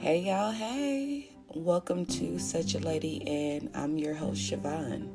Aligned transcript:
Hey 0.00 0.20
y'all, 0.20 0.50
hey. 0.50 1.28
Welcome 1.48 2.06
to 2.06 2.38
Such 2.38 2.74
a 2.74 2.78
Lady, 2.78 3.22
and 3.28 3.68
I'm 3.74 3.98
your 3.98 4.14
host, 4.14 4.50
Siobhan. 4.50 5.10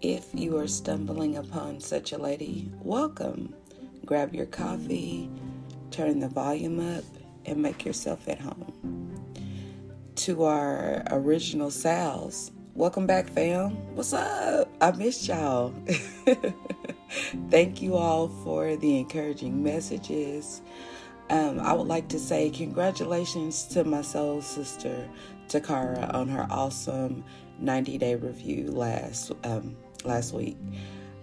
If 0.00 0.24
you 0.32 0.56
are 0.56 0.66
stumbling 0.66 1.36
upon 1.36 1.80
such 1.80 2.12
a 2.12 2.16
lady, 2.16 2.72
welcome. 2.80 3.54
Grab 4.06 4.34
your 4.34 4.46
coffee, 4.46 5.28
turn 5.90 6.18
the 6.18 6.28
volume 6.28 6.96
up, 6.96 7.04
and 7.44 7.60
make 7.60 7.84
yourself 7.84 8.26
at 8.26 8.40
home. 8.40 9.22
To 10.14 10.44
our 10.44 11.02
original 11.10 11.70
Sal's, 11.70 12.52
welcome 12.74 13.06
back, 13.06 13.28
fam. 13.28 13.72
What's 13.94 14.14
up? 14.14 14.66
I 14.80 14.92
missed 14.92 15.28
y'all. 15.28 15.74
Thank 17.50 17.82
you 17.82 17.96
all 17.96 18.28
for 18.28 18.76
the 18.76 18.98
encouraging 18.98 19.62
messages. 19.62 20.62
Um, 21.30 21.60
I 21.60 21.72
would 21.72 21.86
like 21.86 22.08
to 22.08 22.18
say 22.18 22.50
congratulations 22.50 23.64
to 23.68 23.84
my 23.84 24.02
soul 24.02 24.42
sister 24.42 25.08
Takara 25.46 26.12
on 26.12 26.28
her 26.28 26.44
awesome 26.50 27.24
90 27.60 27.98
day 27.98 28.16
review 28.16 28.72
last 28.72 29.30
um, 29.44 29.76
last 30.04 30.34
week. 30.34 30.56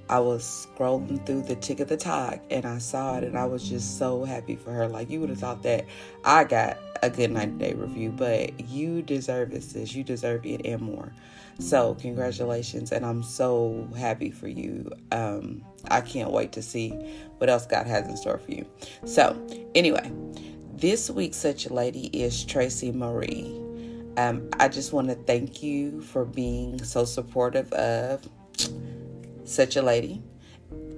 I 0.10 0.20
was 0.20 0.68
scrolling 0.68 1.26
through 1.26 1.44
the 1.44 1.56
tick 1.56 1.80
of 1.80 1.90
the 1.90 1.98
talk 1.98 2.40
and 2.50 2.66
I 2.66 2.78
saw 2.78 3.18
it 3.18 3.24
and 3.24 3.38
I 3.38 3.46
was 3.46 3.68
just 3.68 3.98
so 3.98 4.24
happy 4.24 4.56
for 4.56 4.72
her. 4.72 4.88
Like 4.88 5.10
you 5.10 5.20
would 5.20 5.30
have 5.30 5.40
thought 5.40 5.64
that 5.64 5.86
I 6.24 6.46
got 6.46 6.78
a 7.04 7.10
good 7.10 7.32
90 7.32 7.58
day 7.58 7.74
review, 7.74 8.12
but 8.12 8.60
you 8.70 9.02
deserve 9.02 9.54
it, 9.54 9.64
sis. 9.64 9.94
You 9.94 10.04
deserve 10.04 10.46
it 10.46 10.66
and 10.66 10.82
more. 10.82 11.12
So 11.60 11.96
congratulations 11.96 12.92
and 12.92 13.06
I'm 13.06 13.22
so 13.22 13.88
happy 13.98 14.32
for 14.32 14.48
you. 14.48 14.92
Um, 15.12 15.64
I 15.90 16.02
can't 16.02 16.32
wait 16.32 16.54
to 16.54 16.62
see 16.62 16.90
what 17.38 17.50
else 17.50 17.66
God 17.66 17.88
has 17.88 18.08
in 18.08 18.16
store 18.16 18.38
for 18.38 18.52
you. 18.52 18.66
So 19.06 19.36
anyway, 19.76 20.12
this 20.76 21.10
week's 21.10 21.38
such 21.38 21.66
a 21.66 21.74
lady 21.74 22.08
is 22.08 22.46
Tracy 22.46 22.92
Marie. 22.92 23.62
Um, 24.16 24.50
I 24.60 24.68
just 24.68 24.94
want 24.94 25.10
to 25.10 25.16
thank 25.16 25.62
you 25.62 26.02
for 26.02 26.26
being 26.26 26.84
so 26.84 27.04
supportive 27.04 27.72
of 27.74 28.28
such 29.48 29.76
a 29.76 29.82
lady. 29.82 30.22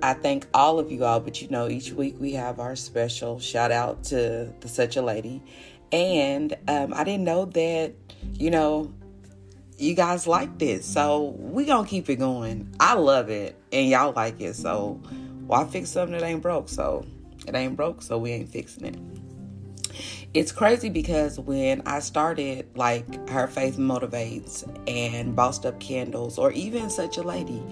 I 0.01 0.13
thank 0.13 0.47
all 0.53 0.79
of 0.79 0.91
you 0.91 1.03
all, 1.03 1.19
but 1.19 1.41
you 1.41 1.49
know, 1.49 1.67
each 1.67 1.91
week 1.91 2.15
we 2.19 2.33
have 2.33 2.59
our 2.59 2.75
special 2.75 3.39
shout 3.39 3.71
out 3.71 4.03
to 4.05 4.53
the 4.59 4.67
such 4.67 4.95
a 4.95 5.01
lady. 5.01 5.43
And 5.91 6.55
um, 6.67 6.93
I 6.93 7.03
didn't 7.03 7.25
know 7.25 7.45
that, 7.45 7.93
you 8.33 8.51
know, 8.51 8.93
you 9.77 9.93
guys 9.93 10.27
like 10.27 10.59
this. 10.59 10.85
So 10.85 11.35
we 11.37 11.65
gonna 11.65 11.87
keep 11.87 12.09
it 12.09 12.17
going. 12.17 12.73
I 12.79 12.93
love 12.93 13.29
it 13.29 13.57
and 13.71 13.89
y'all 13.89 14.13
like 14.13 14.39
it. 14.41 14.55
So 14.55 15.01
why 15.47 15.65
fix 15.65 15.89
something 15.89 16.17
that 16.17 16.25
ain't 16.25 16.41
broke? 16.41 16.69
So 16.69 17.05
it 17.47 17.55
ain't 17.55 17.75
broke, 17.75 18.01
so 18.01 18.17
we 18.17 18.31
ain't 18.31 18.49
fixing 18.49 18.85
it. 18.85 18.97
It's 20.33 20.51
crazy 20.51 20.89
because 20.89 21.39
when 21.39 21.81
I 21.87 21.99
started 21.99 22.67
like 22.75 23.29
Her 23.29 23.47
Faith 23.47 23.77
Motivates 23.77 24.63
and 24.87 25.35
Bossed 25.35 25.65
Up 25.65 25.79
Candles 25.79 26.37
or 26.37 26.51
even 26.51 26.89
Such 26.91 27.17
a 27.17 27.23
Lady, 27.23 27.63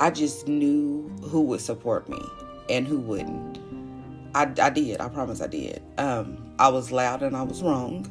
I 0.00 0.10
just 0.10 0.48
knew 0.48 1.06
who 1.22 1.42
would 1.42 1.60
support 1.60 2.08
me 2.08 2.20
and 2.70 2.88
who 2.88 2.98
wouldn't. 2.98 3.58
I, 4.34 4.50
I 4.60 4.70
did. 4.70 4.98
I 4.98 5.08
promise 5.10 5.42
I 5.42 5.46
did. 5.46 5.82
Um, 5.98 6.54
I 6.58 6.68
was 6.68 6.90
loud 6.90 7.22
and 7.22 7.36
I 7.36 7.42
was 7.42 7.62
wrong. 7.62 8.06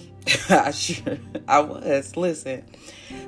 I 0.50 0.70
sure 0.70 1.18
I 1.48 1.60
was. 1.60 2.16
Listen, 2.16 2.64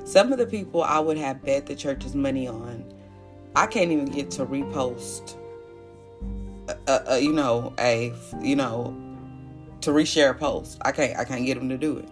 some 0.05 0.31
of 0.31 0.37
the 0.37 0.45
people 0.45 0.81
I 0.81 0.99
would 0.99 1.17
have 1.17 1.43
bet 1.43 1.65
the 1.65 1.75
church's 1.75 2.15
money 2.15 2.47
on, 2.47 2.85
I 3.53 3.67
can't 3.67 3.91
even 3.91 4.05
get 4.05 4.31
to 4.31 4.45
repost. 4.45 5.35
A, 6.87 7.03
a, 7.07 7.19
you 7.19 7.33
know, 7.33 7.73
a 7.79 8.13
you 8.41 8.55
know, 8.55 8.95
to 9.81 9.91
reshare 9.91 10.29
a 10.29 10.33
post. 10.33 10.77
I 10.83 10.93
can't. 10.93 11.19
I 11.19 11.25
can't 11.25 11.45
get 11.45 11.55
them 11.55 11.67
to 11.67 11.77
do 11.77 11.97
it. 11.97 12.09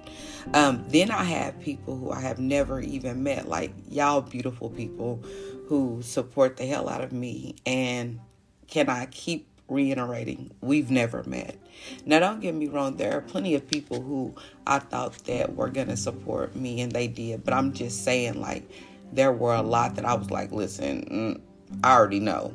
Um, 0.53 0.83
then 0.89 1.11
I 1.11 1.23
have 1.23 1.57
people 1.61 1.95
who 1.95 2.11
I 2.11 2.19
have 2.19 2.39
never 2.39 2.81
even 2.81 3.23
met, 3.23 3.47
like 3.47 3.71
y'all 3.89 4.21
beautiful 4.21 4.69
people 4.69 5.23
who 5.67 6.01
support 6.01 6.57
the 6.57 6.65
hell 6.65 6.89
out 6.89 7.01
of 7.01 7.11
me. 7.11 7.55
And 7.65 8.19
can 8.67 8.89
I 8.89 9.05
keep 9.07 9.47
reiterating, 9.67 10.51
we've 10.61 10.91
never 10.91 11.23
met. 11.23 11.57
Now, 12.05 12.19
don't 12.19 12.39
get 12.39 12.53
me 12.53 12.67
wrong, 12.67 12.97
there 12.97 13.17
are 13.17 13.21
plenty 13.21 13.55
of 13.55 13.67
people 13.67 14.01
who 14.01 14.35
I 14.67 14.79
thought 14.79 15.17
that 15.25 15.55
were 15.55 15.69
going 15.69 15.87
to 15.87 15.97
support 15.97 16.55
me, 16.55 16.81
and 16.81 16.91
they 16.91 17.07
did. 17.07 17.43
But 17.43 17.53
I'm 17.53 17.73
just 17.73 18.03
saying, 18.03 18.39
like, 18.39 18.69
there 19.11 19.31
were 19.31 19.55
a 19.55 19.61
lot 19.61 19.95
that 19.95 20.05
I 20.05 20.13
was 20.13 20.29
like, 20.31 20.51
listen, 20.51 21.05
mm, 21.05 21.41
I 21.83 21.95
already 21.95 22.19
know. 22.19 22.53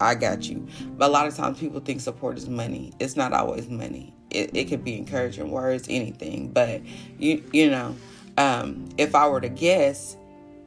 I 0.00 0.14
got 0.14 0.48
you. 0.48 0.66
But 0.96 1.08
a 1.08 1.12
lot 1.12 1.26
of 1.26 1.34
times 1.34 1.58
people 1.58 1.80
think 1.80 2.00
support 2.00 2.38
is 2.38 2.48
money. 2.48 2.92
It's 3.00 3.16
not 3.16 3.32
always 3.32 3.68
money. 3.68 4.14
It, 4.30 4.54
it 4.54 4.64
could 4.66 4.84
be 4.84 4.96
encouraging 4.96 5.50
words, 5.50 5.86
anything. 5.88 6.50
But, 6.50 6.82
you, 7.18 7.42
you 7.52 7.70
know, 7.70 7.96
um, 8.36 8.88
if 8.98 9.14
I 9.14 9.26
were 9.28 9.40
to 9.40 9.48
guess, 9.48 10.16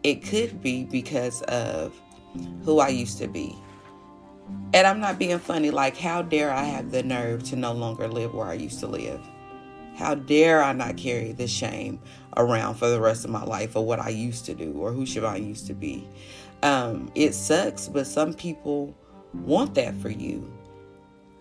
it 0.04 0.24
could 0.24 0.62
be 0.62 0.84
because 0.86 1.42
of 1.44 1.94
who 2.64 2.80
I 2.80 2.90
used 2.90 3.18
to 3.20 3.28
be 3.28 3.56
and 4.74 4.88
I'm 4.88 5.00
not 5.00 5.20
being 5.20 5.40
funny. 5.40 5.72
Like, 5.72 5.98
how 5.98 6.22
dare 6.22 6.52
I 6.52 6.64
have 6.64 6.92
the 6.92 7.04
nerve 7.04 7.44
to 7.44 7.56
no 7.56 7.74
longer 7.74 8.08
live 8.08 8.34
where 8.34 8.48
I 8.48 8.54
used 8.54 8.80
to 8.80 8.88
live? 8.88 9.22
How 9.96 10.16
dare 10.16 10.64
I 10.64 10.72
not 10.74 10.98
carry 10.98 11.34
the 11.34 11.48
shame 11.48 12.00
around 12.38 12.76
for 12.76 12.90
the 12.90 13.00
rest 13.00 13.26
of 13.26 13.32
my 13.32 13.44
life 13.44 13.76
of 13.76 13.84
what 13.84 14.00
I 14.00 14.10
used 14.10 14.46
to 14.46 14.54
do 14.54 14.74
or 14.74 14.92
who 14.94 15.06
Siobhan 15.06 15.46
used 15.46 15.68
to 15.68 15.74
be? 15.74 16.08
Um, 16.64 17.12
it 17.16 17.34
sucks, 17.34 17.88
but 17.88 18.08
some 18.08 18.34
people 18.34 18.96
want 19.34 19.76
that 19.76 19.94
for 19.96 20.10
you. 20.10 20.52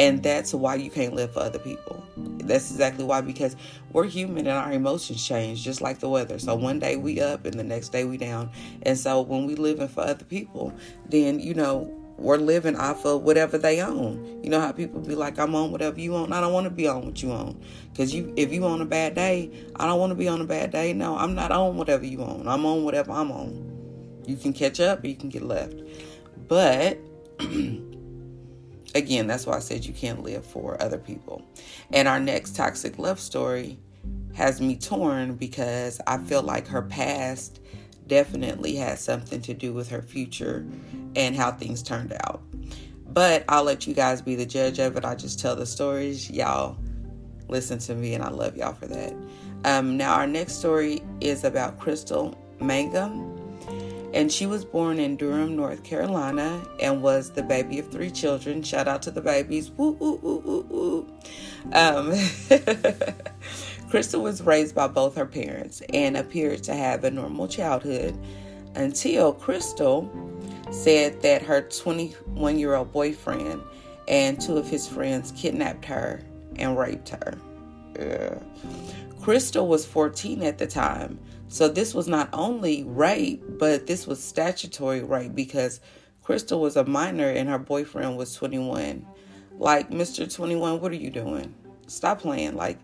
And 0.00 0.22
that's 0.22 0.54
why 0.54 0.76
you 0.76 0.90
can't 0.90 1.12
live 1.12 1.34
for 1.34 1.40
other 1.40 1.58
people. 1.58 2.02
That's 2.16 2.70
exactly 2.70 3.04
why, 3.04 3.20
because 3.20 3.54
we're 3.92 4.06
human 4.06 4.46
and 4.46 4.56
our 4.56 4.72
emotions 4.72 5.26
change 5.26 5.62
just 5.62 5.82
like 5.82 5.98
the 5.98 6.08
weather. 6.08 6.38
So 6.38 6.54
one 6.54 6.78
day 6.78 6.96
we 6.96 7.20
up 7.20 7.44
and 7.44 7.52
the 7.52 7.64
next 7.64 7.90
day 7.90 8.04
we 8.04 8.16
down. 8.16 8.50
And 8.82 8.98
so 8.98 9.20
when 9.20 9.44
we 9.44 9.56
living 9.56 9.88
for 9.88 10.00
other 10.00 10.24
people, 10.24 10.72
then, 11.10 11.38
you 11.38 11.52
know, 11.52 11.94
we're 12.16 12.38
living 12.38 12.76
off 12.76 13.04
of 13.04 13.24
whatever 13.24 13.58
they 13.58 13.82
own. 13.82 14.40
You 14.42 14.48
know 14.48 14.60
how 14.60 14.72
people 14.72 15.00
be 15.00 15.14
like, 15.14 15.38
I'm 15.38 15.54
on 15.54 15.70
whatever 15.70 16.00
you 16.00 16.16
own. 16.16 16.32
I 16.32 16.40
don't 16.40 16.54
want 16.54 16.64
to 16.64 16.70
be 16.70 16.88
on 16.88 17.04
what 17.04 17.22
you 17.22 17.32
own. 17.32 17.62
Because 17.92 18.14
you, 18.14 18.32
if 18.36 18.52
you 18.54 18.64
on 18.64 18.80
a 18.80 18.86
bad 18.86 19.14
day, 19.14 19.50
I 19.76 19.86
don't 19.86 19.98
want 19.98 20.12
to 20.12 20.16
be 20.16 20.28
on 20.28 20.40
a 20.40 20.46
bad 20.46 20.70
day. 20.70 20.94
No, 20.94 21.16
I'm 21.18 21.34
not 21.34 21.52
on 21.52 21.76
whatever 21.76 22.06
you 22.06 22.22
own. 22.22 22.48
I'm 22.48 22.64
on 22.64 22.84
whatever 22.84 23.12
I'm 23.12 23.30
on. 23.30 24.22
You 24.26 24.36
can 24.36 24.54
catch 24.54 24.80
up 24.80 25.04
or 25.04 25.08
you 25.08 25.16
can 25.16 25.28
get 25.28 25.42
left. 25.42 25.74
But 26.48 26.98
again, 28.94 29.26
that's 29.26 29.46
why 29.46 29.56
I 29.56 29.60
said 29.60 29.84
you 29.84 29.92
can't 29.92 30.22
live 30.22 30.44
for 30.44 30.80
other 30.82 30.98
people. 30.98 31.42
And 31.92 32.08
our 32.08 32.20
next 32.20 32.56
toxic 32.56 32.98
love 32.98 33.20
story 33.20 33.78
has 34.34 34.60
me 34.60 34.76
torn 34.76 35.34
because 35.34 36.00
I 36.06 36.18
feel 36.18 36.42
like 36.42 36.66
her 36.68 36.82
past 36.82 37.60
definitely 38.06 38.74
had 38.74 38.98
something 38.98 39.40
to 39.42 39.54
do 39.54 39.72
with 39.72 39.88
her 39.88 40.02
future 40.02 40.66
and 41.14 41.36
how 41.36 41.52
things 41.52 41.82
turned 41.82 42.12
out. 42.24 42.42
But 43.12 43.44
I'll 43.48 43.64
let 43.64 43.86
you 43.86 43.94
guys 43.94 44.22
be 44.22 44.36
the 44.36 44.46
judge 44.46 44.78
of 44.78 44.96
it. 44.96 45.04
I 45.04 45.14
just 45.14 45.40
tell 45.40 45.56
the 45.56 45.66
stories. 45.66 46.30
Y'all 46.30 46.76
listen 47.48 47.78
to 47.80 47.94
me, 47.94 48.14
and 48.14 48.22
I 48.22 48.28
love 48.28 48.56
y'all 48.56 48.74
for 48.74 48.86
that. 48.86 49.14
Um, 49.64 49.96
now, 49.96 50.14
our 50.14 50.26
next 50.26 50.54
story 50.54 51.02
is 51.20 51.44
about 51.44 51.78
Crystal 51.78 52.36
Mangum. 52.60 53.39
And 54.12 54.30
she 54.30 54.46
was 54.46 54.64
born 54.64 54.98
in 54.98 55.16
Durham, 55.16 55.54
North 55.54 55.84
Carolina, 55.84 56.66
and 56.80 57.02
was 57.02 57.30
the 57.30 57.42
baby 57.42 57.78
of 57.78 57.90
three 57.90 58.10
children. 58.10 58.62
Shout 58.62 58.88
out 58.88 59.02
to 59.02 59.10
the 59.10 59.20
babies. 59.20 59.70
Woo, 59.70 59.92
woo, 59.92 60.18
woo, 60.22 60.42
woo, 60.44 60.66
woo. 60.68 61.06
Um, 61.72 62.12
Crystal 63.90 64.22
was 64.22 64.42
raised 64.42 64.74
by 64.74 64.88
both 64.88 65.16
her 65.16 65.26
parents 65.26 65.82
and 65.92 66.16
appeared 66.16 66.62
to 66.64 66.74
have 66.74 67.04
a 67.04 67.10
normal 67.10 67.46
childhood 67.48 68.18
until 68.74 69.32
Crystal 69.32 70.10
said 70.70 71.20
that 71.22 71.42
her 71.42 71.62
21 71.62 72.58
year 72.58 72.74
old 72.74 72.92
boyfriend 72.92 73.62
and 74.08 74.40
two 74.40 74.56
of 74.56 74.68
his 74.68 74.88
friends 74.88 75.32
kidnapped 75.32 75.84
her 75.84 76.20
and 76.56 76.78
raped 76.78 77.10
her. 77.10 77.38
Yeah. 77.98 78.38
Crystal 79.20 79.68
was 79.68 79.84
14 79.84 80.42
at 80.42 80.58
the 80.58 80.66
time, 80.66 81.18
so 81.50 81.66
this 81.68 81.94
was 81.94 82.06
not 82.06 82.28
only 82.32 82.84
rape, 82.84 83.42
but 83.58 83.88
this 83.88 84.06
was 84.06 84.22
statutory 84.22 85.02
rape 85.02 85.34
because 85.34 85.80
Crystal 86.22 86.60
was 86.60 86.76
a 86.76 86.84
minor 86.84 87.28
and 87.28 87.48
her 87.48 87.58
boyfriend 87.58 88.16
was 88.16 88.36
21. 88.36 89.04
Like, 89.58 89.90
Mr. 89.90 90.32
21, 90.32 90.80
what 90.80 90.92
are 90.92 90.94
you 90.94 91.10
doing? 91.10 91.52
Stop 91.88 92.20
playing. 92.20 92.54
Like, 92.54 92.78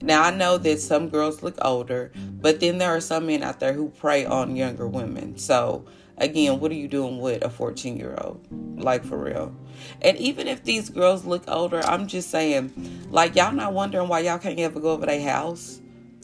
now 0.00 0.24
I 0.24 0.32
know 0.32 0.58
that 0.58 0.80
some 0.80 1.10
girls 1.10 1.44
look 1.44 1.56
older, 1.62 2.10
but 2.40 2.58
then 2.58 2.78
there 2.78 2.90
are 2.90 3.00
some 3.00 3.26
men 3.26 3.44
out 3.44 3.60
there 3.60 3.72
who 3.72 3.88
prey 3.90 4.26
on 4.26 4.56
younger 4.56 4.88
women. 4.88 5.38
So, 5.38 5.84
again, 6.18 6.58
what 6.58 6.72
are 6.72 6.74
you 6.74 6.88
doing 6.88 7.20
with 7.20 7.44
a 7.44 7.50
14 7.50 7.96
year 7.96 8.18
old? 8.20 8.44
Like, 8.82 9.04
for 9.04 9.16
real. 9.16 9.54
And 10.00 10.16
even 10.16 10.48
if 10.48 10.64
these 10.64 10.90
girls 10.90 11.24
look 11.24 11.44
older, 11.46 11.80
I'm 11.84 12.08
just 12.08 12.30
saying, 12.30 13.06
like, 13.10 13.36
y'all 13.36 13.52
not 13.52 13.74
wondering 13.74 14.08
why 14.08 14.18
y'all 14.18 14.38
can't 14.38 14.58
ever 14.58 14.80
go 14.80 14.90
over 14.90 15.06
their 15.06 15.22
house? 15.22 15.78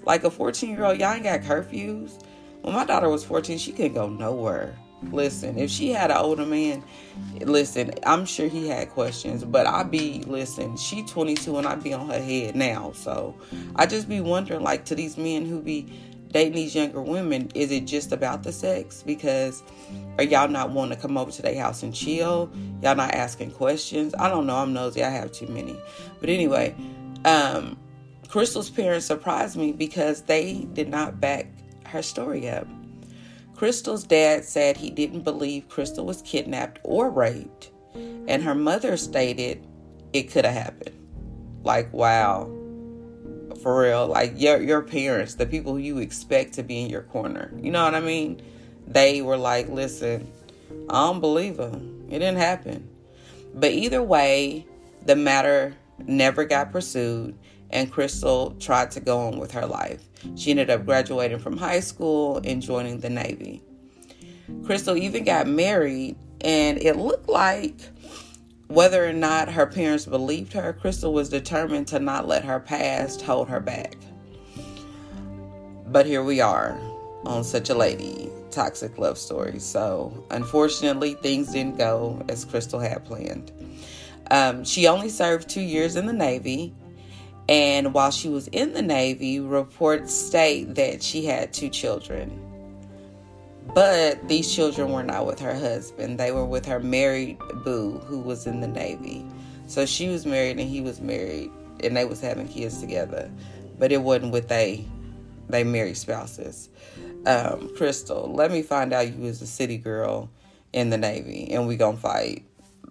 Like, 0.08 0.24
a 0.24 0.30
14 0.30 0.70
year 0.70 0.86
old, 0.86 0.98
y'all 0.98 1.12
ain't 1.12 1.24
got 1.24 1.42
curfews. 1.42 2.24
When 2.62 2.74
my 2.74 2.86
daughter 2.86 3.10
was 3.10 3.24
14, 3.24 3.58
she 3.58 3.72
couldn't 3.72 3.92
go 3.92 4.08
nowhere. 4.08 4.74
Listen, 5.12 5.58
if 5.58 5.70
she 5.70 5.90
had 5.90 6.10
an 6.10 6.16
older 6.16 6.46
man, 6.46 6.82
listen, 7.40 7.92
I'm 8.04 8.24
sure 8.24 8.48
he 8.48 8.68
had 8.68 8.88
questions, 8.88 9.44
but 9.44 9.66
I 9.66 9.82
be 9.82 10.24
listen, 10.26 10.78
she 10.78 11.02
22 11.02 11.58
and 11.58 11.66
I 11.66 11.74
be 11.74 11.92
on 11.92 12.08
her 12.08 12.20
head 12.20 12.56
now. 12.56 12.92
So 12.92 13.36
I 13.76 13.84
just 13.84 14.08
be 14.08 14.22
wondering, 14.22 14.62
like, 14.62 14.86
to 14.86 14.94
these 14.94 15.18
men 15.18 15.44
who 15.44 15.60
be 15.60 15.92
dating 16.32 16.54
these 16.54 16.74
younger 16.74 17.02
women, 17.02 17.50
is 17.54 17.70
it 17.70 17.84
just 17.84 18.10
about 18.10 18.42
the 18.44 18.52
sex? 18.52 19.02
Because 19.02 19.62
are 20.16 20.24
y'all 20.24 20.48
not 20.48 20.70
wanting 20.70 20.96
to 20.96 21.02
come 21.02 21.18
over 21.18 21.30
to 21.30 21.42
their 21.42 21.60
house 21.60 21.82
and 21.82 21.94
chill? 21.94 22.50
Y'all 22.82 22.96
not 22.96 23.12
asking 23.12 23.50
questions? 23.50 24.14
I 24.18 24.30
don't 24.30 24.46
know. 24.46 24.56
I'm 24.56 24.72
nosy. 24.72 25.04
I 25.04 25.10
have 25.10 25.32
too 25.32 25.48
many. 25.48 25.76
But 26.18 26.30
anyway, 26.30 26.74
um, 27.24 27.78
Crystal's 28.28 28.68
parents 28.68 29.06
surprised 29.06 29.56
me 29.56 29.72
because 29.72 30.22
they 30.22 30.66
did 30.74 30.88
not 30.88 31.20
back 31.20 31.48
her 31.86 32.02
story 32.02 32.48
up. 32.48 32.66
Crystal's 33.56 34.04
dad 34.04 34.44
said 34.44 34.76
he 34.76 34.90
didn't 34.90 35.22
believe 35.22 35.68
Crystal 35.68 36.04
was 36.04 36.22
kidnapped 36.22 36.78
or 36.84 37.10
raped, 37.10 37.70
and 37.94 38.42
her 38.42 38.54
mother 38.54 38.96
stated 38.96 39.66
it 40.12 40.30
could 40.30 40.44
have 40.44 40.54
happened. 40.54 40.94
Like, 41.64 41.92
wow. 41.92 42.44
For 43.62 43.82
real. 43.82 44.06
Like 44.06 44.34
your 44.36 44.62
your 44.62 44.82
parents, 44.82 45.34
the 45.34 45.46
people 45.46 45.78
you 45.78 45.98
expect 45.98 46.54
to 46.54 46.62
be 46.62 46.82
in 46.82 46.90
your 46.90 47.02
corner. 47.02 47.52
You 47.60 47.72
know 47.72 47.84
what 47.84 47.94
I 47.94 48.00
mean? 48.00 48.40
They 48.86 49.22
were 49.22 49.36
like, 49.36 49.68
listen, 49.68 50.30
I 50.88 51.06
don't 51.06 51.20
believe 51.20 51.56
them. 51.56 52.06
It 52.08 52.20
didn't 52.20 52.38
happen. 52.38 52.88
But 53.54 53.72
either 53.72 54.02
way, 54.02 54.66
the 55.04 55.16
matter 55.16 55.74
never 56.06 56.44
got 56.44 56.70
pursued 56.70 57.36
and 57.70 57.90
Crystal 57.90 58.52
tried 58.58 58.90
to 58.92 59.00
go 59.00 59.18
on 59.18 59.38
with 59.38 59.52
her 59.52 59.66
life. 59.66 60.02
She 60.36 60.50
ended 60.50 60.70
up 60.70 60.84
graduating 60.84 61.38
from 61.38 61.56
high 61.56 61.80
school 61.80 62.40
and 62.44 62.62
joining 62.62 63.00
the 63.00 63.10
Navy. 63.10 63.62
Crystal 64.64 64.96
even 64.96 65.24
got 65.24 65.46
married, 65.46 66.16
and 66.40 66.78
it 66.78 66.96
looked 66.96 67.28
like 67.28 67.80
whether 68.68 69.06
or 69.06 69.12
not 69.12 69.50
her 69.50 69.66
parents 69.66 70.04
believed 70.04 70.52
her, 70.52 70.72
Crystal 70.74 71.12
was 71.12 71.28
determined 71.28 71.88
to 71.88 71.98
not 71.98 72.28
let 72.28 72.44
her 72.44 72.60
past 72.60 73.22
hold 73.22 73.48
her 73.48 73.60
back. 73.60 73.96
But 75.86 76.06
here 76.06 76.22
we 76.22 76.40
are 76.40 76.78
on 77.24 77.44
such 77.44 77.70
a 77.70 77.74
lady 77.74 78.30
toxic 78.50 78.98
love 78.98 79.18
story. 79.18 79.58
So, 79.58 80.24
unfortunately, 80.30 81.14
things 81.14 81.52
didn't 81.52 81.78
go 81.78 82.22
as 82.28 82.44
Crystal 82.44 82.80
had 82.80 83.04
planned. 83.04 83.52
Um, 84.30 84.64
she 84.64 84.86
only 84.86 85.08
served 85.08 85.48
two 85.48 85.62
years 85.62 85.96
in 85.96 86.06
the 86.06 86.12
Navy 86.12 86.74
and 87.48 87.94
while 87.94 88.10
she 88.10 88.28
was 88.28 88.48
in 88.48 88.74
the 88.74 88.82
Navy, 88.82 89.40
reports 89.40 90.12
state 90.12 90.74
that 90.74 91.02
she 91.02 91.24
had 91.24 91.52
two 91.52 91.70
children. 91.70 92.44
But 93.74 94.28
these 94.28 94.54
children 94.54 94.92
were 94.92 95.02
not 95.02 95.26
with 95.26 95.40
her 95.40 95.54
husband, 95.54 96.18
they 96.18 96.32
were 96.32 96.44
with 96.44 96.66
her 96.66 96.80
married 96.80 97.38
boo 97.64 97.98
who 98.06 98.20
was 98.20 98.46
in 98.46 98.60
the 98.60 98.68
Navy. 98.68 99.24
So 99.66 99.86
she 99.86 100.08
was 100.08 100.24
married 100.24 100.58
and 100.58 100.68
he 100.68 100.80
was 100.80 101.00
married 101.00 101.50
and 101.82 101.96
they 101.96 102.04
was 102.04 102.20
having 102.20 102.48
kids 102.48 102.80
together. 102.80 103.30
But 103.78 103.92
it 103.92 104.02
wasn't 104.02 104.32
with 104.32 104.48
they 104.48 104.84
they 105.48 105.64
married 105.64 105.96
spouses. 105.96 106.68
Um, 107.26 107.70
Crystal, 107.76 108.32
let 108.32 108.50
me 108.50 108.62
find 108.62 108.92
out 108.92 109.12
you 109.12 109.22
was 109.22 109.40
a 109.40 109.46
city 109.46 109.78
girl 109.78 110.30
in 110.72 110.90
the 110.90 110.98
Navy 110.98 111.48
and 111.52 111.66
we 111.66 111.76
gonna 111.76 111.96
fight. 111.96 112.44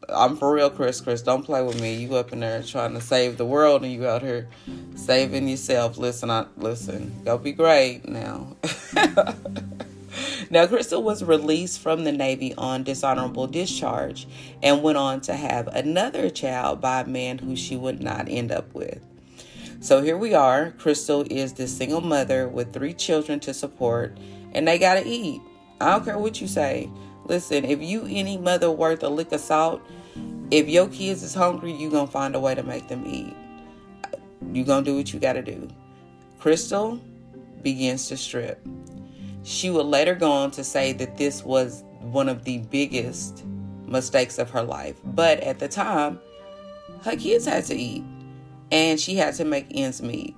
I'm 0.10 0.38
for 0.38 0.54
real, 0.54 0.70
Chris. 0.70 1.02
Chris, 1.02 1.22
don't 1.22 1.44
play 1.44 1.64
with 1.64 1.82
me. 1.82 1.96
You 1.96 2.16
up 2.16 2.32
in 2.32 2.40
there 2.40 2.62
trying 2.64 2.94
to 2.94 3.02
save 3.02 3.38
the 3.38 3.46
world, 3.46 3.84
and 3.84 3.92
you 3.92 4.08
out 4.08 4.22
here 4.22 4.48
saving 4.96 5.48
yourself. 5.48 5.98
Listen, 5.98 6.30
I 6.30 6.46
listen. 6.58 7.14
Go 7.26 7.38
be 7.38 7.52
great 7.52 8.08
now. 8.08 8.56
now, 10.50 10.68
Crystal 10.68 11.02
was 11.02 11.24
released 11.24 11.80
from 11.80 12.04
the 12.04 12.12
Navy 12.12 12.54
on 12.56 12.84
dishonorable 12.84 13.48
discharge 13.48 14.28
and 14.62 14.84
went 14.84 14.98
on 14.98 15.22
to 15.22 15.34
have 15.34 15.68
another 15.68 16.30
child 16.30 16.82
by 16.82 17.02
a 17.02 17.08
man 17.08 17.38
who 17.40 17.56
she 17.56 17.76
would 17.76 18.02
not 18.02 18.30
end 18.30 18.52
up 18.52 18.74
with. 18.74 19.02
So 19.80 20.02
here 20.02 20.18
we 20.18 20.34
are. 20.34 20.72
Crystal 20.72 21.26
is 21.30 21.54
the 21.54 21.68
single 21.68 22.02
mother 22.02 22.48
with 22.48 22.74
three 22.74 22.94
children 22.94 23.40
to 23.42 23.54
support, 23.54 24.18
and 24.54 24.68
they 24.68 24.80
gotta 24.80 25.04
eat. 25.06 25.42
I 25.80 25.92
don't 25.92 26.06
care 26.06 26.18
what 26.18 26.42
you 26.42 26.48
say. 26.48 26.90
Listen, 27.28 27.66
if 27.66 27.82
you 27.82 28.06
any 28.10 28.38
mother 28.38 28.72
worth 28.72 29.04
a 29.04 29.10
lick 29.10 29.34
of 29.34 29.42
salt, 29.42 29.82
if 30.50 30.70
your 30.70 30.88
kids 30.88 31.24
is 31.24 31.34
hungry, 31.34 31.74
you 31.74 31.90
gonna 31.90 32.08
find 32.08 32.36
a 32.36 32.40
way 32.40 32.56
to 32.56 32.64
make 32.64 32.88
them 32.88 33.04
eat. 33.06 33.36
You 34.54 34.64
gonna 34.64 34.86
do 34.86 34.96
what 34.96 35.12
you 35.12 35.20
gotta 35.20 35.42
do. 35.42 35.68
Crystal 36.40 37.02
begins 37.64 38.08
to 38.08 38.16
strip. 38.16 38.66
She 39.44 39.70
would 39.70 39.88
later 39.88 40.16
go 40.16 40.32
on 40.32 40.52
to 40.52 40.64
say 40.64 40.94
that 40.94 41.18
this 41.18 41.44
was 41.44 41.84
one 42.00 42.30
of 42.30 42.46
the 42.46 42.60
biggest 42.60 43.44
mistakes 43.86 44.38
of 44.38 44.50
her 44.52 44.64
life. 44.64 44.96
But 45.04 45.42
at 45.42 45.60
the 45.60 45.68
time, 45.68 46.22
her 47.02 47.18
kids 47.18 47.46
had 47.46 47.66
to 47.66 47.76
eat 47.76 48.06
and 48.72 48.98
she 48.98 49.16
had 49.16 49.34
to 49.36 49.44
make 49.44 49.68
ends 49.72 50.02
meet. 50.02 50.34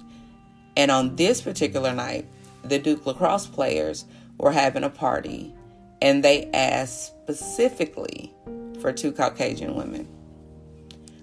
And 0.75 0.89
on 0.89 1.15
this 1.15 1.39
particular 1.39 1.93
night, 1.93 2.25
the 2.63 2.79
Duke 2.79 3.05
lacrosse 3.05 3.45
players 3.45 4.05
were 4.39 4.51
having 4.51 4.83
a 4.83 4.89
party 4.89 5.53
and 6.01 6.23
they 6.23 6.49
asked 6.53 7.07
specifically 7.07 8.33
for 8.81 8.91
two 8.91 9.11
Caucasian 9.11 9.75
women. 9.75 10.05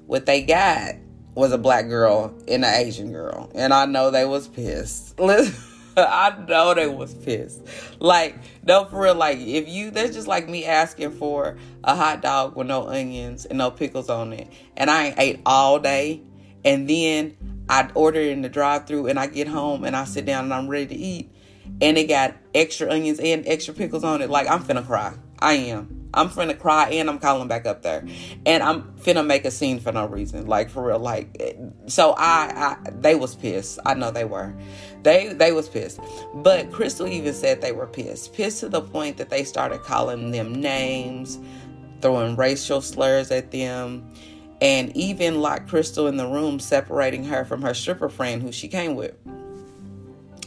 What 0.07 0.27
they 0.27 0.43
got 0.43 0.95
was 1.35 1.53
a 1.53 1.59
black 1.59 1.89
girl 1.89 2.35
and 2.49 2.65
an 2.65 2.75
Asian 2.75 3.13
girl, 3.13 3.51
and 3.55 3.73
I 3.75 3.87
know 3.87 4.11
they 4.11 4.25
was 4.25 4.49
pissed. 4.49 5.19
I 5.97 6.45
know 6.47 6.75
they 6.75 6.87
was 6.87 7.15
pissed. 7.15 7.63
Like, 8.01 8.37
no, 8.65 8.85
for 8.85 9.03
real. 9.03 9.15
Like, 9.15 9.39
if 9.39 9.69
you, 9.69 9.91
that's 9.91 10.15
just 10.15 10.29
like 10.29 10.49
me 10.49 10.67
asking 10.67 11.13
for 11.13 11.57
a 11.83 11.97
hot 11.97 12.21
dog 12.21 12.55
with 12.55 12.67
no 12.67 12.89
onions 12.89 13.47
and 13.47 13.59
no 13.59 13.71
pickles 13.71 14.11
on 14.11 14.33
it, 14.33 14.49
and 14.77 14.91
I 14.91 15.07
ain't 15.07 15.19
ate 15.19 15.41
all 15.47 15.79
day, 15.79 16.23
and 16.65 16.89
then 16.89 17.37
I 17.69 17.89
order 17.95 18.21
in 18.21 18.43
the 18.43 18.49
drive-through, 18.49 19.07
and 19.07 19.19
I 19.19 19.27
get 19.27 19.49
home 19.49 19.85
and 19.85 19.97
I 19.97 20.05
sit 20.05 20.27
down 20.27 20.45
and 20.45 20.55
I'm 20.55 20.69
ready 20.69 20.87
to 20.87 20.95
eat, 20.95 21.33
and 21.81 21.99
it 21.99 22.09
got 22.09 22.35
extra 22.55 22.91
onions 22.91 23.19
and 23.19 23.47
extra 23.47 23.75
pickles 23.75 24.05
on 24.05 24.23
it. 24.23 24.31
Like, 24.31 24.49
I'm 24.49 24.63
finna 24.63 24.87
cry. 24.87 25.15
I 25.39 25.55
am. 25.55 25.97
I'm 26.17 26.31
finna 26.31 26.59
cry 26.59 26.89
and 26.91 27.11
I'm 27.11 27.19
calling 27.19 27.47
back 27.47 27.67
up 27.67 27.83
there. 27.83 28.05
And 28.47 28.63
I'm 28.63 28.95
finna 28.95 29.25
make 29.25 29.45
a 29.45 29.51
scene 29.51 29.79
for 29.79 29.93
no 29.93 30.07
reason. 30.07 30.47
Like 30.47 30.71
for 30.71 30.87
real. 30.87 30.99
Like 30.99 31.37
eh, 31.39 31.53
so 31.87 32.15
I, 32.17 32.77
I 32.87 32.91
they 32.91 33.15
was 33.15 33.35
pissed. 33.35 33.79
I 33.85 33.93
know 33.95 34.11
they 34.11 34.25
were. 34.25 34.55
They 35.03 35.35
they 35.35 35.53
was 35.53 35.69
pissed. 35.69 36.01
But 36.35 36.73
Crystal 36.73 37.07
even 37.07 37.35
said 37.35 37.61
they 37.61 37.73
were 37.73 37.87
pissed. 37.87 38.33
Pissed 38.33 38.61
to 38.61 38.71
the 38.71 38.81
point 38.81 39.19
that 39.19 39.29
they 39.29 39.45
started 39.45 39.83
calling 39.83 40.31
them 40.31 40.55
names, 40.55 41.39
throwing 42.01 42.35
racial 42.35 42.81
slurs 42.81 43.31
at 43.31 43.51
them, 43.51 44.11
and 44.63 44.97
even 44.97 45.43
locked 45.43 45.69
Crystal 45.69 46.07
in 46.07 46.17
the 46.17 46.27
room, 46.27 46.59
separating 46.59 47.25
her 47.25 47.45
from 47.45 47.61
her 47.61 47.75
stripper 47.75 48.09
friend 48.09 48.43
who 48.43 48.53
she 48.53 48.69
came 48.69 48.95
with. 48.95 49.15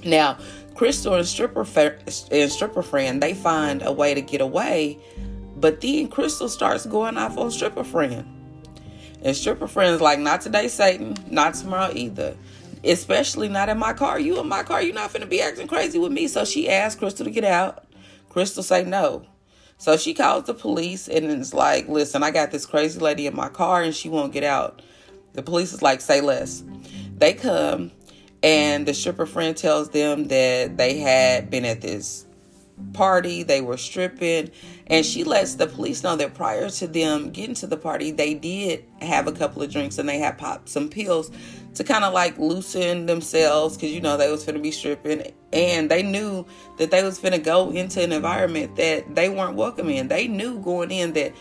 Now, 0.03 0.37
Crystal 0.79 1.13
and 1.13 1.27
stripper 1.27 1.67
and 2.31 2.51
stripper 2.51 2.81
friend, 2.81 3.21
they 3.21 3.33
find 3.33 3.81
a 3.81 3.91
way 3.91 4.13
to 4.13 4.21
get 4.21 4.39
away 4.39 4.97
but 5.59 5.81
then 5.81 6.07
Crystal 6.07 6.47
starts 6.47 6.85
going 6.85 7.17
off 7.17 7.37
on 7.37 7.51
stripper 7.51 7.83
friend. 7.83 8.25
And 9.21 9.35
stripper 9.35 9.67
friend's 9.67 10.01
like, 10.01 10.19
not 10.19 10.41
today, 10.41 10.69
Satan. 10.69 11.15
Not 11.29 11.55
tomorrow 11.55 11.91
either. 11.93 12.37
Especially 12.83 13.49
not 13.49 13.67
in 13.67 13.77
my 13.77 13.91
car. 13.91 14.19
You 14.19 14.39
in 14.39 14.47
my 14.47 14.63
car, 14.63 14.81
you're 14.81 14.95
not 14.95 15.11
finna 15.11 15.27
be 15.27 15.41
acting 15.41 15.67
crazy 15.67 15.99
with 15.99 16.13
me. 16.13 16.27
So 16.27 16.45
she 16.45 16.69
asked 16.69 16.99
Crystal 16.99 17.25
to 17.25 17.31
get 17.31 17.43
out. 17.43 17.85
Crystal 18.29 18.63
say 18.63 18.85
no. 18.85 19.25
So 19.77 19.97
she 19.97 20.13
calls 20.13 20.45
the 20.45 20.53
police 20.53 21.09
and 21.09 21.25
it's 21.25 21.53
like, 21.53 21.89
listen, 21.89 22.23
I 22.23 22.31
got 22.31 22.51
this 22.51 22.65
crazy 22.65 22.99
lady 22.99 23.27
in 23.27 23.35
my 23.35 23.49
car 23.49 23.81
and 23.81 23.93
she 23.93 24.07
won't 24.07 24.31
get 24.31 24.43
out. 24.43 24.81
The 25.33 25.41
police 25.41 25.73
is 25.73 25.81
like, 25.81 25.99
say 25.99 26.21
less. 26.21 26.63
They 27.17 27.33
come 27.33 27.91
and 28.43 28.85
the 28.85 28.93
stripper 28.93 29.25
friend 29.25 29.55
tells 29.55 29.89
them 29.89 30.25
that 30.25 30.77
they 30.77 30.99
had 30.99 31.49
been 31.49 31.65
at 31.65 31.81
this 31.81 32.25
party, 32.93 33.43
they 33.43 33.61
were 33.61 33.77
stripping, 33.77 34.49
and 34.87 35.05
she 35.05 35.23
lets 35.23 35.55
the 35.55 35.67
police 35.67 36.03
know 36.03 36.15
that 36.15 36.33
prior 36.33 36.69
to 36.69 36.87
them 36.87 37.29
getting 37.31 37.55
to 37.55 37.67
the 37.67 37.77
party, 37.77 38.11
they 38.11 38.33
did 38.33 38.85
have 39.01 39.27
a 39.27 39.31
couple 39.31 39.61
of 39.61 39.71
drinks 39.71 39.97
and 39.97 40.07
they 40.07 40.17
had 40.17 40.37
popped 40.37 40.69
some 40.69 40.89
pills 40.89 41.31
to 41.75 41.83
kind 41.83 42.03
of 42.03 42.13
like 42.13 42.37
loosen 42.37 43.05
themselves 43.05 43.75
because 43.75 43.91
you 43.91 44.01
know 44.01 44.17
they 44.17 44.31
was 44.31 44.43
gonna 44.43 44.59
be 44.59 44.71
stripping 44.71 45.31
and 45.53 45.91
they 45.91 46.01
knew 46.01 46.45
that 46.77 46.91
they 46.91 47.03
was 47.03 47.19
gonna 47.19 47.39
go 47.39 47.69
into 47.71 48.01
an 48.01 48.11
environment 48.11 48.75
that 48.75 49.15
they 49.15 49.29
weren't 49.29 49.55
welcome 49.55 49.89
in. 49.89 50.07
They 50.07 50.27
knew 50.27 50.59
going 50.59 50.91
in 50.91 51.13
that 51.13 51.33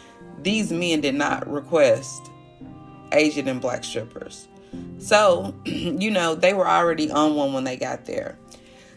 these 0.43 0.71
men 0.71 1.01
did 1.01 1.15
not 1.15 1.49
request 1.51 2.31
Asian 3.13 3.49
and 3.49 3.61
black 3.61 3.85
strippers. 3.85 4.49
So, 4.99 5.55
you 5.65 6.11
know, 6.11 6.35
they 6.35 6.55
were 6.55 6.69
already 6.69 7.11
on 7.11 7.35
one 7.35 7.53
when 7.53 7.65
they 7.65 7.77
got 7.77 8.07
there. 8.07 8.39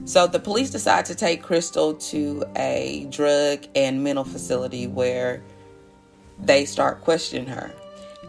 So 0.05 0.25
the 0.25 0.39
police 0.39 0.71
decide 0.71 1.05
to 1.05 1.15
take 1.15 1.43
Crystal 1.43 1.93
to 1.93 2.43
a 2.55 3.07
drug 3.11 3.65
and 3.75 4.03
mental 4.03 4.23
facility 4.23 4.87
where 4.87 5.43
they 6.39 6.65
start 6.65 7.01
questioning 7.01 7.47
her. 7.47 7.71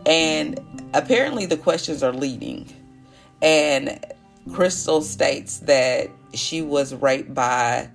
And 0.05 0.61
apparently 0.93 1.47
the 1.47 1.57
questions 1.57 2.03
are 2.03 2.13
leading. 2.13 2.69
And 3.41 4.05
Crystal 4.53 5.01
states 5.01 5.61
that 5.61 6.11
she 6.35 6.61
was 6.63 6.95
raped 6.95 7.33
by 7.33 7.89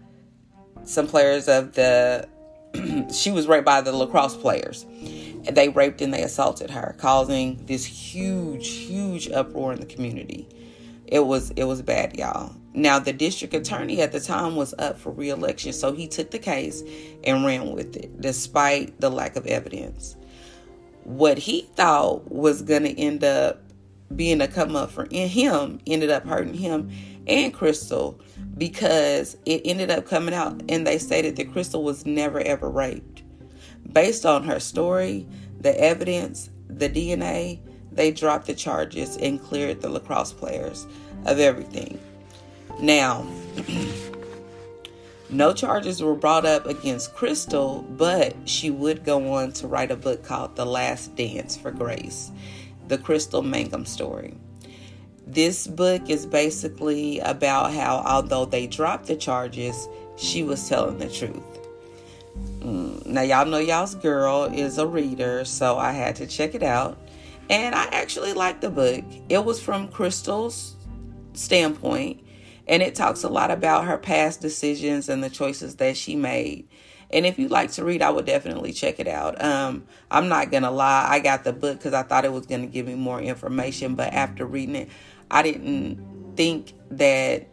some 0.83 1.07
players 1.07 1.47
of 1.47 1.73
the 1.73 2.27
she 3.13 3.31
was 3.31 3.47
raped 3.47 3.65
by 3.65 3.81
the 3.81 3.91
lacrosse 3.91 4.35
players. 4.35 4.85
They 5.51 5.69
raped 5.69 6.01
and 6.01 6.13
they 6.13 6.23
assaulted 6.23 6.69
her, 6.71 6.95
causing 6.97 7.65
this 7.65 7.85
huge, 7.85 8.67
huge 8.69 9.29
uproar 9.29 9.73
in 9.73 9.79
the 9.79 9.85
community. 9.85 10.47
It 11.07 11.25
was 11.25 11.51
it 11.51 11.63
was 11.63 11.81
bad, 11.81 12.17
y'all. 12.17 12.53
Now 12.73 12.99
the 12.99 13.13
district 13.13 13.53
attorney 13.53 14.01
at 14.01 14.11
the 14.11 14.19
time 14.19 14.55
was 14.55 14.73
up 14.77 14.99
for 14.99 15.11
re-election, 15.11 15.73
so 15.73 15.93
he 15.93 16.07
took 16.07 16.31
the 16.31 16.39
case 16.39 16.83
and 17.23 17.45
ran 17.45 17.71
with 17.71 17.95
it, 17.95 18.21
despite 18.21 18.99
the 18.99 19.09
lack 19.09 19.35
of 19.35 19.47
evidence. 19.47 20.15
What 21.03 21.37
he 21.37 21.61
thought 21.75 22.29
was 22.29 22.61
gonna 22.61 22.89
end 22.89 23.23
up 23.23 23.61
being 24.15 24.41
a 24.41 24.47
come 24.47 24.75
up 24.75 24.91
for 24.91 25.07
him 25.11 25.79
ended 25.85 26.09
up 26.09 26.25
hurting 26.25 26.53
him 26.53 26.89
and 27.27 27.53
Crystal 27.53 28.19
because 28.57 29.37
it 29.45 29.61
ended 29.65 29.91
up 29.91 30.05
coming 30.05 30.33
out 30.33 30.61
and 30.69 30.87
they 30.87 30.97
stated 30.97 31.35
that 31.35 31.51
Crystal 31.51 31.83
was 31.83 32.05
never 32.05 32.39
ever 32.39 32.69
raped. 32.69 33.16
Based 33.91 34.25
on 34.25 34.43
her 34.43 34.59
story, 34.59 35.27
the 35.59 35.79
evidence, 35.79 36.49
the 36.67 36.89
DNA, 36.89 37.59
they 37.91 38.11
dropped 38.11 38.45
the 38.45 38.53
charges 38.53 39.17
and 39.17 39.41
cleared 39.41 39.81
the 39.81 39.89
lacrosse 39.89 40.33
players 40.33 40.85
of 41.25 41.39
everything. 41.39 41.99
Now, 42.79 43.25
no 45.29 45.53
charges 45.53 46.03
were 46.03 46.15
brought 46.15 46.45
up 46.45 46.65
against 46.67 47.15
Crystal, 47.15 47.81
but 47.81 48.35
she 48.45 48.69
would 48.69 49.03
go 49.03 49.33
on 49.33 49.51
to 49.53 49.67
write 49.67 49.91
a 49.91 49.95
book 49.95 50.23
called 50.23 50.55
The 50.55 50.65
Last 50.65 51.15
Dance 51.15 51.57
for 51.57 51.71
Grace, 51.71 52.31
the 52.87 52.97
Crystal 52.97 53.41
Mangum 53.41 53.85
story. 53.85 54.35
This 55.25 55.67
book 55.67 56.09
is 56.09 56.25
basically 56.25 57.19
about 57.19 57.73
how, 57.73 58.03
although 58.05 58.45
they 58.45 58.67
dropped 58.67 59.07
the 59.07 59.15
charges, 59.15 59.87
she 60.17 60.43
was 60.43 60.69
telling 60.69 60.99
the 60.99 61.09
truth. 61.09 61.56
Mm, 62.59 63.05
now, 63.05 63.21
y'all 63.21 63.45
know 63.45 63.59
y'all's 63.59 63.95
girl 63.95 64.45
is 64.45 64.77
a 64.77 64.87
reader, 64.87 65.45
so 65.45 65.77
I 65.77 65.91
had 65.91 66.15
to 66.17 66.27
check 66.27 66.55
it 66.55 66.63
out. 66.63 66.97
And 67.49 67.73
I 67.73 67.85
actually 67.85 68.33
liked 68.33 68.61
the 68.61 68.69
book. 68.69 69.03
It 69.29 69.45
was 69.45 69.61
from 69.61 69.87
Crystal's 69.87 70.75
standpoint, 71.33 72.21
and 72.67 72.83
it 72.83 72.95
talks 72.95 73.23
a 73.23 73.29
lot 73.29 73.51
about 73.51 73.85
her 73.85 73.97
past 73.97 74.41
decisions 74.41 75.07
and 75.07 75.23
the 75.23 75.29
choices 75.29 75.75
that 75.77 75.95
she 75.95 76.15
made. 76.15 76.67
And 77.09 77.25
if 77.25 77.39
you 77.39 77.47
like 77.47 77.71
to 77.73 77.85
read, 77.85 78.01
I 78.01 78.09
would 78.09 78.25
definitely 78.25 78.73
check 78.73 78.99
it 78.99 79.07
out. 79.07 79.41
Um, 79.41 79.85
I'm 80.11 80.27
not 80.27 80.51
gonna 80.51 80.71
lie, 80.71 81.07
I 81.09 81.19
got 81.19 81.43
the 81.45 81.53
book 81.53 81.77
because 81.77 81.93
I 81.93 82.03
thought 82.03 82.25
it 82.25 82.33
was 82.33 82.45
gonna 82.45 82.67
give 82.67 82.85
me 82.85 82.95
more 82.95 83.21
information, 83.21 83.95
but 83.95 84.11
after 84.13 84.45
reading 84.45 84.75
it, 84.75 84.89
I 85.31 85.41
didn't 85.43 86.35
think 86.35 86.73
that 86.91 87.47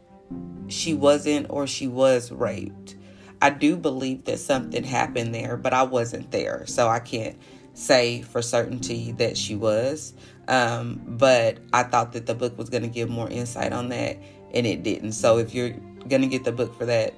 she 0.68 0.94
wasn't 0.94 1.46
or 1.50 1.66
she 1.66 1.86
was 1.86 2.32
raped. 2.32 2.96
I 3.44 3.50
do 3.50 3.76
believe 3.76 4.24
that 4.24 4.38
something 4.38 4.84
happened 4.84 5.34
there, 5.34 5.58
but 5.58 5.74
I 5.74 5.82
wasn't 5.82 6.30
there, 6.30 6.64
so 6.66 6.88
I 6.88 6.98
can't 6.98 7.36
say 7.74 8.22
for 8.22 8.40
certainty 8.40 9.12
that 9.18 9.36
she 9.36 9.54
was. 9.54 10.14
Um, 10.48 11.02
but 11.06 11.58
I 11.74 11.82
thought 11.82 12.14
that 12.14 12.24
the 12.24 12.34
book 12.34 12.56
was 12.56 12.70
going 12.70 12.84
to 12.84 12.88
give 12.88 13.10
more 13.10 13.28
insight 13.28 13.74
on 13.74 13.90
that, 13.90 14.16
and 14.54 14.66
it 14.66 14.82
didn't. 14.82 15.12
So 15.12 15.36
if 15.36 15.54
you're 15.54 15.72
going 16.08 16.22
to 16.22 16.26
get 16.26 16.44
the 16.44 16.52
book 16.52 16.74
for 16.78 16.86
that, 16.86 17.12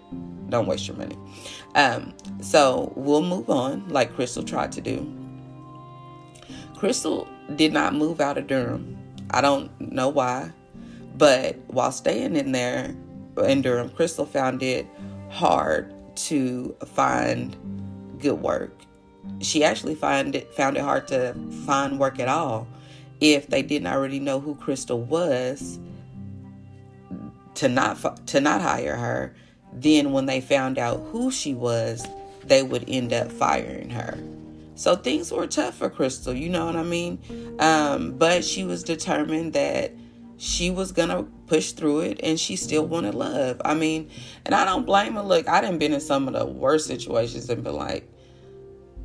don't 0.50 0.66
waste 0.66 0.88
your 0.88 0.97
money. 0.97 1.16
Um, 1.76 2.12
so 2.40 2.92
we'll 2.97 3.23
move 3.23 3.49
on, 3.49 3.88
like 3.88 4.12
Crystal 4.16 4.42
tried 4.42 4.73
to 4.73 4.80
do. 4.80 5.09
Crystal 6.76 7.28
did 7.54 7.73
not 7.73 7.95
move 7.95 8.21
out 8.21 8.37
of 8.37 8.49
Durham. 8.49 8.99
I 9.30 9.42
don't 9.42 9.71
know 9.80 10.09
why, 10.09 10.50
but 11.16 11.56
while 11.68 11.92
staying 11.92 12.35
in 12.35 12.50
there 12.50 12.97
in 13.45 13.62
Durham, 13.62 13.90
Crystal 13.90 14.26
found 14.26 14.61
it 14.64 14.88
hard 15.30 15.92
to 16.16 16.75
find 16.87 17.56
good 18.18 18.40
work. 18.40 18.73
She 19.40 19.64
actually 19.64 19.94
find 19.94 20.35
it 20.35 20.52
found 20.54 20.76
it 20.76 20.82
hard 20.82 21.08
to 21.08 21.35
find 21.64 21.99
work 21.99 22.18
at 22.18 22.28
all 22.28 22.66
if 23.20 23.49
they 23.49 23.62
didn't 23.62 23.88
already 23.88 24.20
know 24.20 24.40
who 24.40 24.54
Crystal 24.54 25.00
was 25.00 25.78
to 27.54 27.68
not 27.68 28.26
to 28.28 28.40
not 28.40 28.61
hire 28.61 28.96
her. 28.96 29.35
Then 29.73 30.12
when 30.12 30.26
they 30.26 30.40
found 30.40 30.78
out 30.78 31.06
who 31.11 31.30
she 31.30 31.54
was, 31.54 32.06
they 32.44 32.62
would 32.62 32.85
end 32.88 33.12
up 33.12 33.30
firing 33.30 33.90
her. 33.90 34.18
So 34.75 34.94
things 34.94 35.32
were 35.32 35.46
tough 35.46 35.76
for 35.76 35.88
Crystal, 35.88 36.35
you 36.35 36.49
know 36.50 36.66
what 36.66 36.76
I 36.76 36.82
mean? 36.82 37.18
Um, 37.58 38.12
but 38.12 38.44
she 38.44 38.62
was 38.64 38.82
determined 38.82 39.54
that 39.54 39.92
she 40.38 40.71
was 40.71 40.93
gonna 40.93 41.25
push 41.47 41.73
through 41.73 42.00
it 42.00 42.21
and 42.23 42.38
she 42.38 42.57
still 42.57 42.87
wanted 42.87 43.14
love. 43.14 43.61
I 43.64 43.75
mean, 43.75 44.11
and 44.45 44.55
I 44.55 44.64
don't 44.64 44.85
blame 44.85 45.14
her. 45.14 45.23
Look, 45.23 45.49
I 45.49 45.61
didn't 45.61 45.78
been 45.78 45.93
in 45.93 46.00
some 46.00 46.28
of 46.28 46.35
the 46.35 46.45
worst 46.45 46.87
situations 46.87 47.49
and 47.49 47.64
been 47.64 47.75
like, 47.75 48.09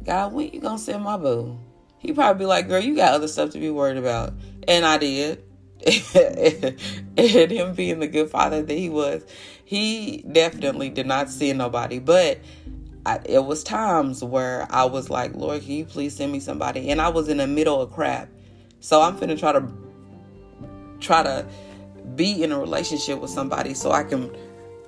God, 0.04 0.34
when 0.34 0.50
you 0.52 0.60
gonna 0.60 0.78
send 0.78 1.04
my 1.04 1.18
boo? 1.18 1.58
He 2.00 2.14
probably 2.14 2.40
be 2.40 2.46
like, 2.48 2.68
girl, 2.68 2.82
you 2.82 2.96
got 2.96 3.14
other 3.14 3.28
stuff 3.28 3.52
to 3.52 3.60
be 3.60 3.70
worried 3.70 3.98
about. 3.98 4.34
And 4.68 4.86
I 4.86 4.98
did. 4.98 5.44
and 6.16 7.52
him 7.52 7.74
being 7.74 8.00
the 8.00 8.08
good 8.08 8.30
father 8.30 8.62
that 8.62 8.74
he 8.74 8.90
was, 8.90 9.26
he 9.66 10.24
definitely 10.32 10.90
did 10.90 11.06
not 11.06 11.30
see 11.30 11.54
nobody. 11.54 12.00
But 12.00 12.40
I, 13.06 13.20
it 13.26 13.46
was 13.46 13.64
times 13.64 14.24
where 14.24 14.68
I 14.70 14.86
was 14.86 15.10
like, 15.10 15.36
Lord, 15.36 15.62
can 15.62 15.72
you 15.72 15.86
please 15.86 16.16
send 16.16 16.32
me 16.32 16.40
somebody? 16.40 16.90
And 16.90 17.02
I 17.02 17.10
was 17.10 17.30
in 17.30 17.38
the 17.38 17.48
middle 17.48 17.82
of 17.82 17.92
crap. 17.92 18.30
So 18.80 19.02
I'm 19.02 19.18
finna 19.18 19.40
try 19.40 19.52
to 19.52 19.62
try 21.02 21.24
to 21.24 21.46
be 22.16 22.44
in 22.44 22.52
a 22.52 22.60
relationship 22.60 23.20
with 23.20 23.32
somebody 23.32 23.74
so 23.74 23.92
I 23.92 24.04
can 24.04 24.36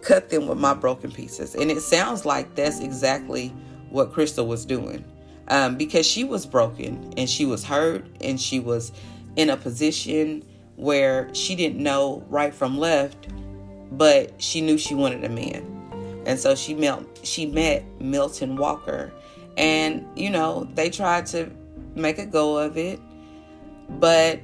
cut 0.02 0.30
them 0.30 0.48
with 0.48 0.58
my 0.58 0.74
broken 0.74 1.12
pieces. 1.12 1.56
And 1.56 1.72
it 1.72 1.82
sounds 1.82 2.26
like 2.26 2.56
that's 2.56 2.80
exactly 2.80 3.50
what 3.90 4.12
Crystal 4.12 4.48
was 4.48 4.66
doing. 4.66 5.04
Um, 5.50 5.76
because 5.76 6.06
she 6.06 6.24
was 6.24 6.46
broken 6.46 7.14
and 7.18 7.30
she 7.30 7.46
was 7.46 7.64
hurt 7.64 8.06
and 8.22 8.40
she 8.40 8.60
was 8.60 8.92
in 9.36 9.50
a 9.50 9.58
position 9.58 10.44
where 10.76 11.34
she 11.34 11.56
didn't 11.56 11.82
know 11.82 12.24
right 12.30 12.54
from 12.54 12.78
left, 12.78 13.28
but 13.92 14.42
she 14.42 14.62
knew 14.62 14.78
she 14.78 14.96
wanted 14.96 15.24
a 15.24 15.30
man. 15.30 15.70
And 16.26 16.40
so 16.40 16.56
she 16.56 16.74
met 16.74 17.04
she 17.24 17.46
met 17.46 17.84
Milton 18.00 18.56
Walker, 18.56 19.12
and 19.58 20.06
you 20.16 20.30
know 20.30 20.70
they 20.74 20.90
tried 20.90 21.26
to 21.28 21.52
make 21.96 22.18
a 22.18 22.26
go 22.26 22.58
of 22.58 22.78
it, 22.78 23.00
but 23.90 24.40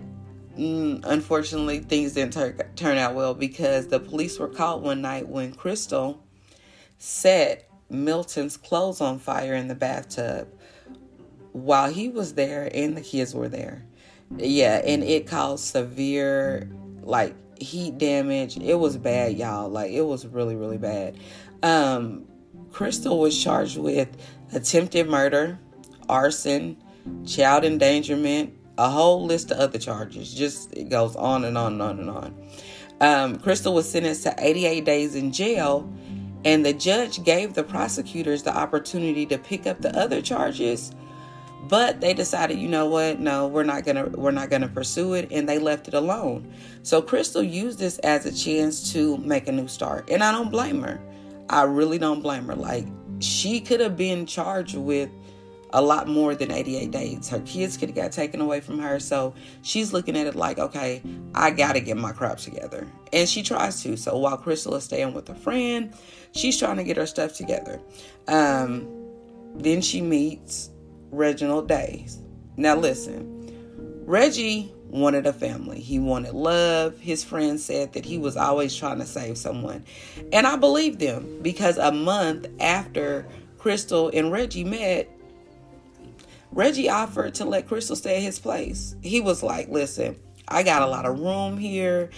unfortunately 0.60 1.80
things 1.80 2.14
didn't 2.14 2.34
tur- 2.34 2.70
turn 2.76 2.98
out 2.98 3.16
well 3.16 3.34
because 3.34 3.88
the 3.88 4.00
police 4.00 4.38
were 4.40 4.48
called 4.48 4.84
one 4.84 5.02
night 5.02 5.28
when 5.28 5.54
Crystal 5.54 6.22
set 6.98 7.70
Milton's 7.90 8.58
clothes 8.58 9.02
on 9.02 9.20
fire 9.20 9.56
in 9.56 9.68
the 9.68 9.76
bathtub 9.76 10.48
while 11.54 11.92
he 11.92 12.10
was 12.10 12.34
there 12.34 12.70
and 12.74 12.96
the 12.96 13.02
kids 13.02 13.34
were 13.34 13.48
there. 13.48 13.86
Yeah, 14.38 14.82
and 14.86 15.04
it 15.04 15.28
caused 15.28 15.66
severe 15.66 16.70
like 17.02 17.36
heat 17.62 17.98
damage. 17.98 18.58
It 18.58 18.76
was 18.76 18.98
bad, 18.98 19.38
y'all. 19.38 19.70
Like 19.70 19.92
it 19.92 20.02
was 20.02 20.28
really, 20.28 20.56
really 20.56 20.78
bad. 20.78 21.18
Um, 21.64 22.26
Crystal 22.72 23.18
was 23.18 23.42
charged 23.42 23.78
with 23.78 24.10
attempted 24.54 25.08
murder, 25.08 25.58
arson, 26.08 26.78
child 27.26 27.64
endangerment, 27.64 28.54
a 28.80 28.90
whole 28.90 29.26
list 29.26 29.52
of 29.52 29.58
other 29.58 29.78
charges. 29.78 30.34
Just 30.34 30.74
it 30.74 30.90
goes 30.90 31.16
on 31.16 31.46
and 31.46 31.58
on 31.58 31.74
and 31.74 31.82
on 31.82 32.00
and 32.00 32.10
on. 32.10 32.50
Um, 33.02 33.40
Crystal 33.40 33.74
was 33.74 33.90
sentenced 33.90 34.24
to 34.24 34.36
88 34.38 34.86
days 34.86 35.16
in 35.16 35.32
jail, 35.32 35.92
and 36.46 36.66
the 36.66 36.74
judge 36.74 37.24
gave 37.24 37.54
the 37.54 37.64
prosecutors 37.64 38.44
the 38.44 38.56
opportunity 38.56 39.26
to 39.28 39.38
pick 39.38 39.68
up 39.68 39.82
the 39.82 39.96
other 39.98 40.22
charges 40.22 40.94
but 41.68 42.00
they 42.00 42.14
decided 42.14 42.58
you 42.58 42.68
know 42.70 42.86
what 42.86 43.20
no 43.20 43.46
we're 43.48 43.64
not 43.64 43.84
gonna 43.84 44.06
we're 44.16 44.32
not 44.32 44.50
gonna 44.50 44.68
pursue 44.68 45.14
it 45.14 45.28
and 45.30 45.48
they 45.48 45.60
left 45.60 45.88
it 45.88 45.94
alone 45.94 46.52
so 46.84 47.02
crystal 47.02 47.44
used 47.44 47.80
this 47.80 48.00
as 48.00 48.26
a 48.26 48.32
chance 48.34 48.94
to 48.94 49.18
make 49.18 49.48
a 49.48 49.52
new 49.52 49.68
start 49.68 50.10
and 50.10 50.24
i 50.24 50.32
don't 50.32 50.50
blame 50.50 50.82
her 50.82 51.02
i 51.50 51.64
really 51.64 51.98
don't 51.98 52.22
blame 52.22 52.46
her 52.46 52.56
like 52.56 52.88
she 53.20 53.60
could 53.60 53.82
have 53.82 53.98
been 53.98 54.26
charged 54.26 54.78
with 54.78 55.10
a 55.72 55.82
lot 55.82 56.08
more 56.08 56.36
than 56.36 56.52
88 56.52 56.92
days. 56.92 57.30
Her 57.30 57.40
kids 57.42 57.78
could 57.78 57.90
have 57.90 57.96
got 57.96 58.12
taken 58.12 58.42
away 58.42 58.60
from 58.60 58.80
her. 58.80 59.00
So 59.00 59.34
she's 59.62 59.94
looking 59.94 60.18
at 60.18 60.28
it 60.28 60.36
like, 60.36 60.58
okay, 60.58 61.02
I 61.36 61.52
got 61.52 61.74
to 61.74 61.80
get 61.80 61.98
my 61.98 62.12
crap 62.12 62.38
together. 62.38 62.88
And 63.14 63.28
she 63.28 63.44
tries 63.44 63.82
to. 63.84 63.98
So 63.98 64.18
while 64.18 64.38
Crystal 64.38 64.76
is 64.76 64.84
staying 64.84 65.14
with 65.14 65.30
a 65.30 65.36
friend, 65.36 65.94
she's 66.32 66.58
trying 66.58 66.78
to 66.78 66.84
get 66.84 66.98
her 66.98 67.06
stuff 67.06 67.34
together. 67.36 67.80
Um, 68.28 68.88
then 69.56 69.82
she 69.82 70.02
meets 70.02 70.70
Reginald 71.12 71.68
Days. 71.68 72.20
Now, 72.58 72.76
listen, 72.76 74.04
Reggie 74.06 74.74
wanted 74.88 75.28
a 75.28 75.34
family. 75.34 75.80
He 75.80 76.00
wanted 76.00 76.34
love. 76.34 77.00
His 77.00 77.24
friends 77.24 77.64
said 77.64 77.94
that 77.94 78.06
he 78.06 78.18
was 78.18 78.36
always 78.36 78.76
trying 78.76 79.00
to 79.00 79.06
save 79.06 79.38
someone. 79.38 79.86
And 80.34 80.48
I 80.48 80.56
believe 80.56 81.00
them 81.00 81.40
because 81.42 81.78
a 81.78 81.92
month 81.92 82.48
after 82.60 83.28
Crystal 83.58 84.10
and 84.14 84.32
Reggie 84.32 84.64
met, 84.64 85.10
Reggie 86.52 86.90
offered 86.90 87.36
to 87.36 87.46
let 87.46 87.68
Crystal 87.68 87.96
stay 87.96 88.18
at 88.18 88.24
his 88.24 88.40
place. 88.40 88.96
He 89.02 89.22
was 89.22 89.44
like, 89.44 89.70
listen, 89.70 90.18
I 90.48 90.64
got 90.64 90.82
a 90.82 90.88
lot 90.88 91.06
of 91.06 91.20
room 91.20 91.58
here, 91.58 92.10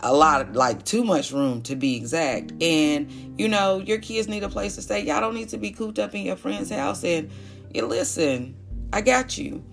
a 0.00 0.12
lot 0.12 0.42
of 0.42 0.54
like 0.54 0.84
too 0.84 1.04
much 1.04 1.32
room 1.32 1.62
to 1.62 1.76
be 1.76 1.96
exact. 1.96 2.52
And 2.62 3.10
you 3.38 3.48
know, 3.48 3.78
your 3.78 3.98
kids 3.98 4.28
need 4.28 4.42
a 4.42 4.48
place 4.48 4.74
to 4.76 4.82
stay. 4.82 5.00
Y'all 5.00 5.20
don't 5.20 5.34
need 5.34 5.48
to 5.50 5.58
be 5.58 5.70
cooped 5.70 5.98
up 5.98 6.14
in 6.14 6.22
your 6.22 6.36
friend's 6.36 6.70
house. 6.70 7.04
And 7.04 7.30
listen, 7.74 8.54
I 8.92 9.00
got 9.00 9.38
you. 9.38 9.64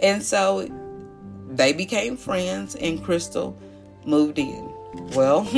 And 0.00 0.22
so 0.22 0.68
they 1.48 1.72
became 1.72 2.16
friends, 2.16 2.74
and 2.76 3.02
Crystal 3.02 3.58
moved 4.04 4.38
in. 4.38 4.72
Well, 5.14 5.48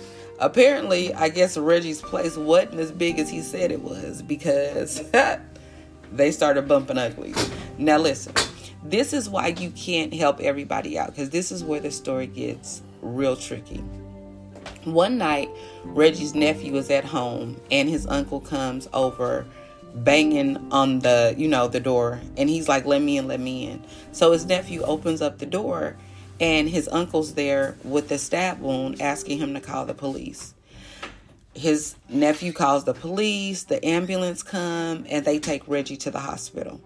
apparently, 0.40 1.14
I 1.14 1.28
guess 1.28 1.56
Reggie's 1.56 2.02
place 2.02 2.36
wasn't 2.36 2.80
as 2.80 2.92
big 2.92 3.18
as 3.18 3.30
he 3.30 3.40
said 3.40 3.72
it 3.72 3.82
was 3.82 4.22
because 4.22 5.00
they 6.12 6.30
started 6.30 6.68
bumping 6.68 6.98
ugly. 6.98 7.34
Now, 7.78 7.98
listen, 7.98 8.34
this 8.82 9.12
is 9.12 9.28
why 9.28 9.48
you 9.48 9.70
can't 9.70 10.12
help 10.12 10.40
everybody 10.40 10.98
out 10.98 11.08
because 11.08 11.30
this 11.30 11.52
is 11.52 11.64
where 11.64 11.80
the 11.80 11.90
story 11.90 12.26
gets 12.26 12.82
real 13.02 13.36
tricky. 13.36 13.82
One 14.84 15.18
night, 15.18 15.50
Reggie's 15.84 16.34
nephew 16.34 16.76
is 16.76 16.90
at 16.90 17.04
home 17.04 17.60
and 17.70 17.88
his 17.88 18.06
uncle 18.06 18.40
comes 18.40 18.88
over 18.92 19.46
banging 19.94 20.56
on 20.70 21.00
the, 21.00 21.34
you 21.36 21.48
know, 21.48 21.68
the 21.68 21.80
door 21.80 22.20
and 22.36 22.48
he's 22.48 22.68
like, 22.68 22.86
"Let 22.86 23.02
me 23.02 23.18
in, 23.18 23.26
let 23.26 23.40
me 23.40 23.66
in." 23.66 23.84
So 24.12 24.32
his 24.32 24.46
nephew 24.46 24.82
opens 24.82 25.20
up 25.20 25.38
the 25.38 25.46
door 25.46 25.96
and 26.40 26.68
his 26.68 26.88
uncle's 26.88 27.34
there 27.34 27.76
with 27.84 28.10
a 28.12 28.18
stab 28.18 28.60
wound 28.60 29.00
asking 29.02 29.38
him 29.38 29.54
to 29.54 29.60
call 29.60 29.84
the 29.86 29.94
police 29.94 30.54
his 31.58 31.96
nephew 32.08 32.52
calls 32.52 32.84
the 32.84 32.94
police, 32.94 33.64
the 33.64 33.84
ambulance 33.84 34.42
come, 34.42 35.04
and 35.08 35.24
they 35.24 35.38
take 35.38 35.66
Reggie 35.66 35.96
to 35.98 36.10
the 36.10 36.20
hospital. 36.20 36.80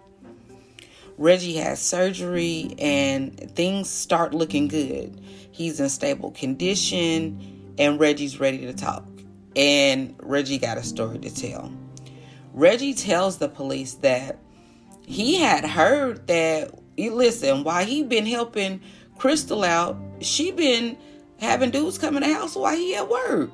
Reggie 1.18 1.56
has 1.56 1.80
surgery 1.80 2.74
and 2.78 3.38
things 3.54 3.88
start 3.88 4.34
looking 4.34 4.68
good. 4.68 5.20
He's 5.50 5.78
in 5.78 5.88
stable 5.88 6.30
condition 6.30 7.74
and 7.78 8.00
Reggie's 8.00 8.40
ready 8.40 8.58
to 8.58 8.72
talk. 8.72 9.04
And 9.54 10.14
Reggie 10.20 10.58
got 10.58 10.78
a 10.78 10.82
story 10.82 11.18
to 11.18 11.34
tell. 11.34 11.70
Reggie 12.54 12.94
tells 12.94 13.38
the 13.38 13.48
police 13.48 13.94
that 13.94 14.38
he 15.06 15.36
had 15.36 15.64
heard 15.64 16.26
that 16.28 16.70
you 16.96 17.14
listen, 17.14 17.64
while 17.64 17.84
he 17.84 18.02
been 18.02 18.26
helping 18.26 18.80
Crystal 19.18 19.64
out, 19.64 19.96
she 20.20 20.50
been 20.50 20.96
having 21.38 21.70
dudes 21.70 21.98
come 21.98 22.16
in 22.16 22.22
the 22.22 22.32
house 22.32 22.54
while 22.54 22.76
he 22.76 22.94
at 22.94 23.08
work. 23.08 23.50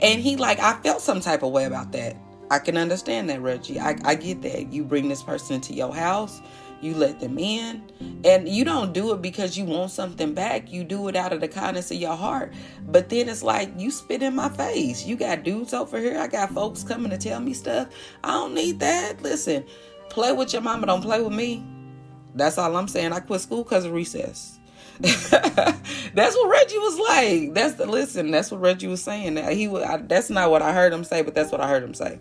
And 0.00 0.20
he 0.20 0.36
like, 0.36 0.58
I 0.58 0.74
felt 0.82 1.00
some 1.00 1.20
type 1.20 1.42
of 1.42 1.52
way 1.52 1.64
about 1.64 1.92
that. 1.92 2.16
I 2.50 2.58
can 2.58 2.76
understand 2.76 3.30
that, 3.30 3.40
Reggie. 3.40 3.80
I, 3.80 3.96
I 4.04 4.14
get 4.14 4.42
that. 4.42 4.72
You 4.72 4.84
bring 4.84 5.08
this 5.08 5.22
person 5.22 5.56
into 5.56 5.74
your 5.74 5.94
house, 5.94 6.42
you 6.80 6.94
let 6.94 7.18
them 7.18 7.38
in, 7.38 7.82
and 8.24 8.46
you 8.48 8.64
don't 8.64 8.92
do 8.92 9.12
it 9.14 9.22
because 9.22 9.56
you 9.56 9.64
want 9.64 9.90
something 9.90 10.34
back. 10.34 10.70
You 10.70 10.84
do 10.84 11.08
it 11.08 11.16
out 11.16 11.32
of 11.32 11.40
the 11.40 11.48
kindness 11.48 11.90
of 11.90 11.96
your 11.96 12.16
heart. 12.16 12.52
But 12.86 13.08
then 13.08 13.28
it's 13.28 13.42
like, 13.42 13.70
you 13.78 13.90
spit 13.90 14.22
in 14.22 14.34
my 14.36 14.50
face. 14.50 15.06
You 15.06 15.16
got 15.16 15.42
dudes 15.42 15.72
over 15.72 15.98
here. 15.98 16.18
I 16.18 16.26
got 16.26 16.50
folks 16.50 16.84
coming 16.84 17.10
to 17.10 17.18
tell 17.18 17.40
me 17.40 17.54
stuff. 17.54 17.88
I 18.22 18.32
don't 18.32 18.54
need 18.54 18.80
that. 18.80 19.22
Listen, 19.22 19.64
play 20.10 20.32
with 20.32 20.52
your 20.52 20.62
mama, 20.62 20.86
don't 20.86 21.02
play 21.02 21.22
with 21.22 21.32
me. 21.32 21.64
That's 22.34 22.58
all 22.58 22.76
I'm 22.76 22.88
saying. 22.88 23.12
I 23.12 23.20
quit 23.20 23.40
school 23.40 23.64
because 23.64 23.84
of 23.86 23.92
recess. 23.92 24.58
that's 25.00 26.36
what 26.36 26.48
Reggie 26.48 26.78
was 26.78 26.98
like. 26.98 27.54
That's 27.54 27.74
the 27.74 27.86
listen. 27.86 28.30
That's 28.30 28.50
what 28.50 28.60
Reggie 28.60 28.86
was 28.86 29.02
saying. 29.02 29.36
He 29.36 29.68
I, 29.68 29.96
that's 29.98 30.30
not 30.30 30.50
what 30.50 30.62
I 30.62 30.72
heard 30.72 30.92
him 30.92 31.04
say, 31.04 31.22
but 31.22 31.34
that's 31.34 31.50
what 31.50 31.60
I 31.60 31.68
heard 31.68 31.82
him 31.82 31.94
say. 31.94 32.20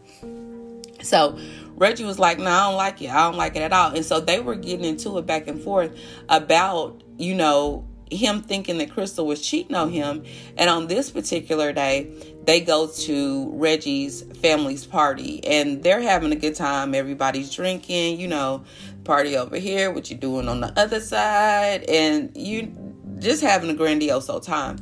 So 1.02 1.38
Reggie 1.76 2.06
was 2.06 2.18
like, 2.18 2.40
"No, 2.40 2.50
I 2.50 2.68
don't 2.70 2.78
like 2.78 3.02
it. 3.02 3.12
I 3.12 3.30
don't 3.30 3.38
like 3.38 3.56
it 3.56 3.62
at 3.62 3.74
all." 3.74 3.94
And 3.94 4.06
so 4.06 4.20
they 4.20 4.40
were 4.40 4.56
getting 4.56 4.86
into 4.86 5.18
it 5.20 5.26
back 5.26 5.48
and 5.48 5.62
forth 5.62 5.96
about 6.30 7.04
you 7.18 7.36
know 7.36 7.86
him 8.14 8.42
thinking 8.42 8.78
that 8.78 8.92
Crystal 8.92 9.26
was 9.26 9.42
cheating 9.42 9.76
on 9.76 9.92
him. 9.92 10.24
And 10.58 10.70
on 10.70 10.88
this 10.88 11.12
particular 11.12 11.74
day, 11.74 12.12
they 12.46 12.60
go 12.62 12.88
to 12.88 13.52
Reggie's 13.54 14.24
family's 14.42 14.86
party 14.86 15.44
and 15.46 15.84
they're 15.84 16.02
having 16.02 16.32
a 16.32 16.36
good 16.36 16.56
time. 16.56 16.94
Everybody's 16.94 17.54
drinking, 17.54 18.20
you 18.20 18.28
know, 18.28 18.64
party 19.04 19.38
over 19.38 19.58
here, 19.58 19.92
what 19.92 20.10
you 20.10 20.18
doing 20.18 20.48
on 20.48 20.62
the 20.62 20.78
other 20.80 21.00
side, 21.00 21.84
and 21.84 22.36
you 22.36 22.74
just 23.20 23.42
having 23.44 23.70
a 23.70 23.74
grandiose 23.74 24.30
time. 24.46 24.80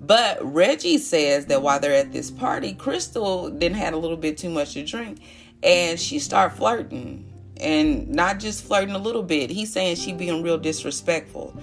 But 0.00 0.38
Reggie 0.42 0.98
says 0.98 1.46
that 1.46 1.62
while 1.62 1.80
they're 1.80 1.94
at 1.94 2.12
this 2.12 2.30
party, 2.30 2.74
Crystal 2.74 3.50
then 3.50 3.72
had 3.72 3.94
a 3.94 3.96
little 3.96 4.16
bit 4.16 4.36
too 4.36 4.50
much 4.50 4.74
to 4.74 4.84
drink, 4.84 5.20
and 5.62 5.98
she 5.98 6.18
started 6.18 6.56
flirting, 6.56 7.32
and 7.58 8.08
not 8.08 8.38
just 8.38 8.64
flirting 8.64 8.94
a 8.94 8.98
little 8.98 9.22
bit. 9.22 9.50
He's 9.50 9.72
saying 9.72 9.96
she 9.96 10.12
being 10.12 10.42
real 10.42 10.58
disrespectful, 10.58 11.56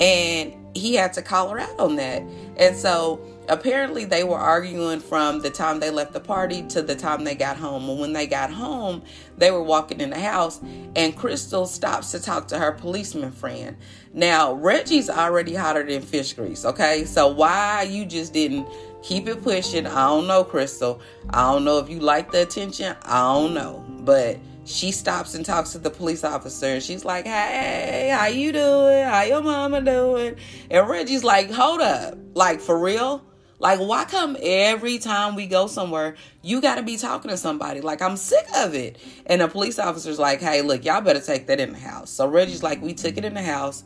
and 0.00 0.54
he 0.74 0.94
had 0.94 1.12
to 1.12 1.22
call 1.22 1.50
her 1.50 1.60
out 1.60 1.78
on 1.78 1.96
that. 1.96 2.22
And 2.56 2.76
so 2.76 3.20
apparently 3.48 4.04
they 4.04 4.24
were 4.24 4.38
arguing 4.38 5.00
from 5.00 5.40
the 5.40 5.50
time 5.50 5.80
they 5.80 5.90
left 5.90 6.12
the 6.12 6.20
party 6.20 6.62
to 6.68 6.82
the 6.82 6.94
time 6.94 7.24
they 7.24 7.34
got 7.34 7.56
home. 7.56 7.88
And 7.88 8.00
when 8.00 8.12
they 8.12 8.26
got 8.26 8.50
home, 8.50 9.02
they 9.36 9.50
were 9.50 9.62
walking 9.62 10.00
in 10.00 10.10
the 10.10 10.18
house 10.18 10.60
and 10.96 11.16
Crystal 11.16 11.66
stops 11.66 12.10
to 12.12 12.20
talk 12.20 12.48
to 12.48 12.58
her 12.58 12.72
policeman 12.72 13.32
friend. 13.32 13.76
Now, 14.12 14.52
Reggie's 14.52 15.10
already 15.10 15.54
hotter 15.54 15.84
than 15.84 16.02
fish 16.02 16.32
grease, 16.32 16.64
okay? 16.64 17.04
So 17.04 17.28
why 17.28 17.82
you 17.82 18.06
just 18.06 18.32
didn't 18.32 18.68
keep 19.02 19.26
it 19.26 19.42
pushing? 19.42 19.86
I 19.86 20.08
don't 20.08 20.26
know, 20.26 20.44
Crystal. 20.44 21.00
I 21.30 21.52
don't 21.52 21.64
know 21.64 21.78
if 21.78 21.90
you 21.90 22.00
like 22.00 22.30
the 22.30 22.42
attention. 22.42 22.96
I 23.02 23.20
don't 23.34 23.54
know. 23.54 23.84
But 24.00 24.38
she 24.64 24.90
stops 24.92 25.34
and 25.34 25.44
talks 25.44 25.72
to 25.72 25.78
the 25.78 25.90
police 25.90 26.24
officer 26.24 26.66
and 26.66 26.82
she's 26.82 27.04
like 27.04 27.26
hey 27.26 28.10
how 28.16 28.24
you 28.24 28.50
doing 28.50 29.04
how 29.04 29.20
your 29.20 29.42
mama 29.42 29.80
doing 29.82 30.34
and 30.70 30.88
reggie's 30.88 31.22
like 31.22 31.50
hold 31.50 31.82
up 31.82 32.16
like 32.32 32.60
for 32.60 32.78
real 32.78 33.22
like 33.64 33.80
why 33.80 34.04
come 34.04 34.36
every 34.42 34.98
time 34.98 35.34
we 35.34 35.46
go 35.46 35.66
somewhere 35.66 36.14
you 36.42 36.60
got 36.60 36.76
to 36.76 36.82
be 36.82 36.96
talking 36.96 37.30
to 37.30 37.36
somebody 37.36 37.80
like 37.80 38.00
i'm 38.00 38.16
sick 38.16 38.46
of 38.56 38.74
it 38.74 38.98
and 39.26 39.40
the 39.40 39.48
police 39.48 39.78
officer's 39.78 40.18
like 40.18 40.40
hey 40.40 40.62
look 40.62 40.84
y'all 40.84 41.00
better 41.00 41.20
take 41.20 41.48
that 41.48 41.58
in 41.58 41.72
the 41.72 41.78
house 41.78 42.10
so 42.10 42.26
reggie's 42.28 42.62
like 42.62 42.80
we 42.82 42.94
took 42.94 43.16
it 43.16 43.24
in 43.24 43.34
the 43.34 43.42
house 43.42 43.82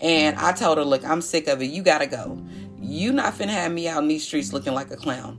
and 0.00 0.38
i 0.38 0.52
told 0.52 0.78
her 0.78 0.84
look 0.84 1.04
i'm 1.04 1.20
sick 1.20 1.48
of 1.48 1.60
it 1.60 1.66
you 1.66 1.82
gotta 1.82 2.06
go 2.06 2.42
you 2.80 3.12
not 3.12 3.34
finna 3.34 3.48
have 3.48 3.72
me 3.72 3.88
out 3.88 4.02
in 4.02 4.08
these 4.08 4.24
streets 4.24 4.52
looking 4.52 4.72
like 4.72 4.90
a 4.90 4.96
clown 4.96 5.38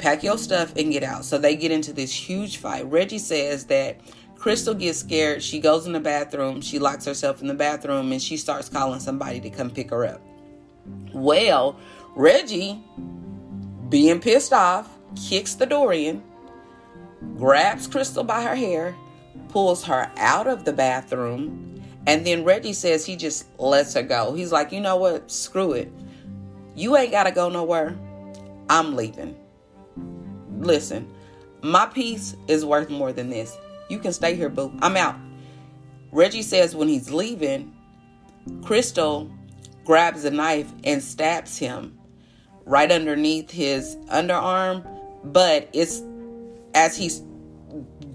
pack 0.00 0.22
your 0.22 0.38
stuff 0.38 0.72
and 0.76 0.90
get 0.90 1.02
out. 1.02 1.24
So 1.24 1.38
they 1.38 1.54
get 1.54 1.70
into 1.70 1.92
this 1.92 2.12
huge 2.12 2.56
fight. 2.56 2.86
Reggie 2.86 3.18
says 3.18 3.66
that 3.66 4.00
Crystal 4.36 4.74
gets 4.74 4.98
scared. 4.98 5.42
She 5.42 5.60
goes 5.60 5.86
in 5.86 5.92
the 5.92 6.00
bathroom. 6.00 6.62
She 6.62 6.78
locks 6.78 7.04
herself 7.04 7.42
in 7.42 7.46
the 7.46 7.54
bathroom 7.54 8.10
and 8.10 8.20
she 8.20 8.36
starts 8.36 8.68
calling 8.68 9.00
somebody 9.00 9.40
to 9.40 9.50
come 9.50 9.70
pick 9.70 9.90
her 9.90 10.06
up. 10.06 10.20
Well, 11.12 11.78
Reggie, 12.20 12.82
being 13.88 14.20
pissed 14.20 14.52
off, 14.52 14.88
kicks 15.16 15.54
the 15.54 15.66
door 15.66 15.92
in, 15.92 16.22
grabs 17.38 17.86
Crystal 17.86 18.24
by 18.24 18.42
her 18.42 18.54
hair, 18.54 18.94
pulls 19.48 19.84
her 19.84 20.10
out 20.18 20.46
of 20.46 20.64
the 20.64 20.72
bathroom, 20.72 21.82
and 22.06 22.26
then 22.26 22.44
Reggie 22.44 22.74
says 22.74 23.06
he 23.06 23.16
just 23.16 23.46
lets 23.58 23.94
her 23.94 24.02
go. 24.02 24.34
He's 24.34 24.52
like, 24.52 24.70
you 24.70 24.80
know 24.80 24.96
what? 24.96 25.30
Screw 25.30 25.72
it. 25.72 25.90
You 26.74 26.96
ain't 26.96 27.10
got 27.10 27.24
to 27.24 27.30
go 27.30 27.48
nowhere. 27.48 27.98
I'm 28.68 28.94
leaving 28.94 29.36
listen, 30.60 31.10
my 31.62 31.86
peace 31.86 32.36
is 32.48 32.64
worth 32.64 32.90
more 32.90 33.12
than 33.12 33.30
this. 33.30 33.56
You 33.88 33.98
can 33.98 34.12
stay 34.12 34.36
here, 34.36 34.48
boo. 34.48 34.72
I'm 34.80 34.96
out. 34.96 35.16
Reggie 36.12 36.42
says 36.42 36.74
when 36.74 36.88
he's 36.88 37.10
leaving, 37.10 37.74
Crystal 38.62 39.30
grabs 39.84 40.24
a 40.24 40.30
knife 40.30 40.72
and 40.84 41.02
stabs 41.02 41.58
him 41.58 41.98
right 42.64 42.90
underneath 42.90 43.50
his 43.50 43.96
underarm, 44.10 44.86
but 45.24 45.68
it's 45.72 46.02
as 46.74 46.96
he's 46.96 47.22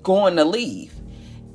going 0.04 0.36
to 0.38 0.46
leave. 0.46 0.94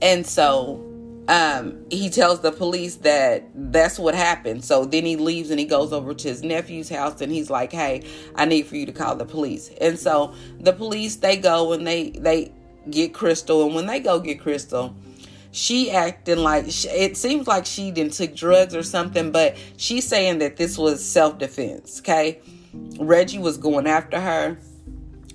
And 0.02 0.26
so 0.26 0.84
um, 1.28 1.84
he 1.90 2.10
tells 2.10 2.40
the 2.40 2.50
police 2.50 2.96
that 2.96 3.44
that's 3.54 3.98
what 3.98 4.14
happened. 4.14 4.64
So 4.64 4.84
then 4.84 5.04
he 5.04 5.16
leaves 5.16 5.50
and 5.50 5.60
he 5.60 5.66
goes 5.66 5.92
over 5.92 6.12
to 6.12 6.28
his 6.28 6.42
nephew's 6.42 6.88
house 6.88 7.20
and 7.20 7.30
he's 7.30 7.50
like, 7.50 7.72
"Hey, 7.72 8.02
I 8.34 8.46
need 8.46 8.66
for 8.66 8.76
you 8.76 8.86
to 8.86 8.92
call 8.92 9.14
the 9.14 9.24
police." 9.24 9.70
And 9.80 9.98
so 9.98 10.34
the 10.58 10.72
police 10.72 11.16
they 11.16 11.36
go 11.36 11.72
and 11.72 11.86
they 11.86 12.10
they 12.10 12.52
get 12.90 13.14
Crystal, 13.14 13.64
and 13.64 13.74
when 13.74 13.86
they 13.86 14.00
go 14.00 14.18
get 14.18 14.40
Crystal, 14.40 14.94
she 15.52 15.90
acting 15.90 16.38
like 16.38 16.64
it 16.66 17.16
seems 17.16 17.46
like 17.46 17.64
she 17.64 17.90
didn't 17.92 18.14
took 18.14 18.34
drugs 18.34 18.74
or 18.74 18.82
something, 18.82 19.30
but 19.30 19.56
she's 19.76 20.06
saying 20.06 20.38
that 20.38 20.56
this 20.56 20.76
was 20.76 21.04
self 21.04 21.38
defense. 21.38 22.00
Okay, 22.00 22.40
Reggie 22.98 23.38
was 23.38 23.56
going 23.56 23.86
after 23.86 24.20
her, 24.20 24.58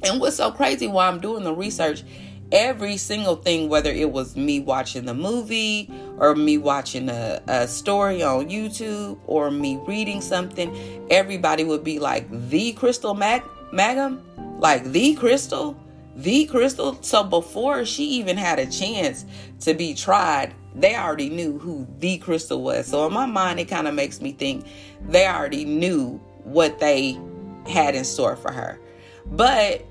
and 0.03 0.19
what's 0.19 0.37
so 0.37 0.51
crazy 0.51 0.87
while 0.87 1.11
I'm 1.11 1.19
doing 1.19 1.43
the 1.43 1.53
research, 1.53 2.03
every 2.51 2.97
single 2.97 3.35
thing, 3.35 3.69
whether 3.69 3.89
it 3.89 4.11
was 4.11 4.35
me 4.35 4.59
watching 4.59 5.05
the 5.05 5.13
movie 5.13 5.91
or 6.17 6.35
me 6.35 6.57
watching 6.57 7.09
a, 7.09 7.41
a 7.47 7.67
story 7.67 8.21
on 8.21 8.49
YouTube 8.49 9.17
or 9.25 9.51
me 9.51 9.79
reading 9.87 10.21
something, 10.21 11.07
everybody 11.09 11.63
would 11.63 11.83
be 11.83 11.99
like 11.99 12.27
the 12.49 12.73
Crystal 12.73 13.13
Mag- 13.13 13.43
Magum, 13.71 14.21
like 14.59 14.83
the 14.85 15.15
Crystal 15.15 15.77
the 16.15 16.45
crystal. 16.45 16.97
So 17.01 17.23
before 17.23 17.85
she 17.85 18.03
even 18.03 18.37
had 18.37 18.59
a 18.59 18.65
chance 18.65 19.25
to 19.61 19.73
be 19.73 19.93
tried, 19.93 20.53
they 20.73 20.95
already 20.95 21.29
knew 21.29 21.59
who 21.59 21.87
the 21.99 22.17
crystal 22.17 22.61
was. 22.61 22.87
So 22.87 23.05
in 23.07 23.13
my 23.13 23.25
mind, 23.25 23.59
it 23.59 23.65
kind 23.65 23.87
of 23.87 23.93
makes 23.93 24.21
me 24.21 24.31
think 24.31 24.65
they 25.07 25.27
already 25.27 25.65
knew 25.65 26.21
what 26.45 26.79
they 26.79 27.19
had 27.67 27.95
in 27.95 28.05
store 28.05 28.35
for 28.35 28.51
her. 28.51 28.79
But 29.25 29.85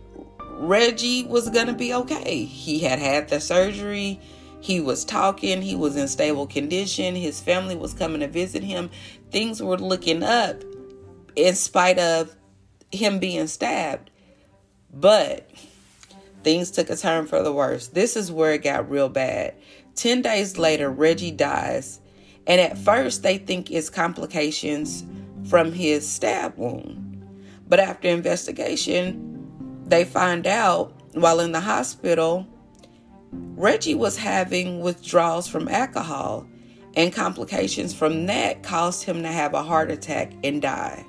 Reggie 0.52 1.24
was 1.24 1.50
going 1.50 1.66
to 1.66 1.74
be 1.74 1.92
okay. 1.92 2.44
He 2.44 2.78
had 2.78 2.98
had 2.98 3.28
the 3.28 3.40
surgery. 3.40 4.20
He 4.60 4.80
was 4.80 5.04
talking. 5.04 5.60
He 5.60 5.74
was 5.74 5.96
in 5.96 6.08
stable 6.08 6.46
condition. 6.46 7.14
His 7.14 7.40
family 7.40 7.76
was 7.76 7.92
coming 7.92 8.20
to 8.20 8.28
visit 8.28 8.62
him. 8.62 8.90
Things 9.30 9.62
were 9.62 9.76
looking 9.76 10.22
up 10.22 10.62
in 11.36 11.54
spite 11.54 11.98
of 11.98 12.34
him 12.92 13.18
being 13.18 13.48
stabbed. 13.48 14.10
But 14.92 15.50
things 16.44 16.70
took 16.70 16.88
a 16.88 16.96
turn 16.96 17.26
for 17.26 17.42
the 17.42 17.52
worse. 17.52 17.88
This 17.88 18.16
is 18.16 18.30
where 18.30 18.52
it 18.52 18.62
got 18.62 18.88
real 18.88 19.08
bad. 19.08 19.54
10 19.96 20.22
days 20.22 20.56
later, 20.56 20.90
Reggie 20.90 21.30
dies, 21.30 22.00
and 22.46 22.60
at 22.60 22.78
first 22.78 23.22
they 23.22 23.38
think 23.38 23.70
it's 23.70 23.90
complications 23.90 25.04
from 25.48 25.72
his 25.72 26.08
stab 26.08 26.56
wound. 26.56 27.24
But 27.68 27.80
after 27.80 28.08
investigation, 28.08 29.82
they 29.86 30.04
find 30.04 30.46
out 30.46 30.92
while 31.12 31.40
in 31.40 31.52
the 31.52 31.60
hospital, 31.60 32.46
Reggie 33.32 33.94
was 33.94 34.16
having 34.16 34.80
withdrawals 34.80 35.48
from 35.48 35.68
alcohol, 35.68 36.46
and 36.96 37.12
complications 37.12 37.92
from 37.92 38.26
that 38.26 38.62
caused 38.62 39.04
him 39.04 39.22
to 39.22 39.28
have 39.28 39.54
a 39.54 39.62
heart 39.62 39.90
attack 39.90 40.32
and 40.44 40.62
die. 40.62 41.04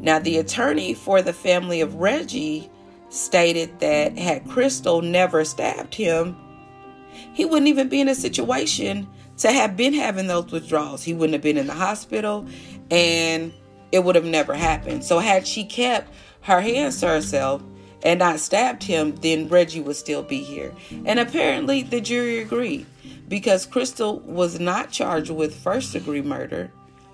Now, 0.00 0.18
the 0.18 0.38
attorney 0.38 0.94
for 0.94 1.20
the 1.20 1.32
family 1.32 1.80
of 1.80 1.96
Reggie 1.96 2.70
stated 3.10 3.80
that 3.80 4.16
had 4.16 4.48
Crystal 4.48 5.02
never 5.02 5.44
stabbed 5.44 5.94
him, 5.94 6.36
he 7.32 7.44
wouldn't 7.44 7.68
even 7.68 7.88
be 7.88 8.00
in 8.00 8.08
a 8.08 8.14
situation 8.14 9.06
to 9.40 9.50
have 9.50 9.76
been 9.76 9.94
having 9.94 10.26
those 10.26 10.52
withdrawals. 10.52 11.02
He 11.02 11.14
wouldn't 11.14 11.34
have 11.34 11.42
been 11.42 11.56
in 11.56 11.66
the 11.66 11.74
hospital 11.74 12.46
and 12.90 13.52
it 13.92 14.04
would 14.04 14.14
have 14.14 14.24
never 14.24 14.54
happened. 14.54 15.04
So, 15.04 15.18
had 15.18 15.46
she 15.46 15.64
kept 15.64 16.12
her 16.42 16.60
hands 16.60 17.00
to 17.00 17.08
herself 17.08 17.62
and 18.02 18.20
not 18.20 18.40
stabbed 18.40 18.82
him, 18.82 19.16
then 19.16 19.48
Reggie 19.48 19.80
would 19.80 19.96
still 19.96 20.22
be 20.22 20.38
here. 20.38 20.72
And 21.04 21.18
apparently, 21.18 21.82
the 21.82 22.00
jury 22.00 22.38
agreed 22.38 22.86
because 23.28 23.66
Crystal 23.66 24.20
was 24.20 24.60
not 24.60 24.90
charged 24.90 25.30
with 25.30 25.54
first 25.54 25.92
degree 25.92 26.22
murder, 26.22 26.70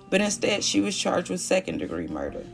but 0.09 0.21
instead 0.21 0.63
she 0.63 0.81
was 0.81 0.97
charged 0.97 1.29
with 1.29 1.41
second 1.41 1.79
degree 1.79 2.07
murder. 2.07 2.45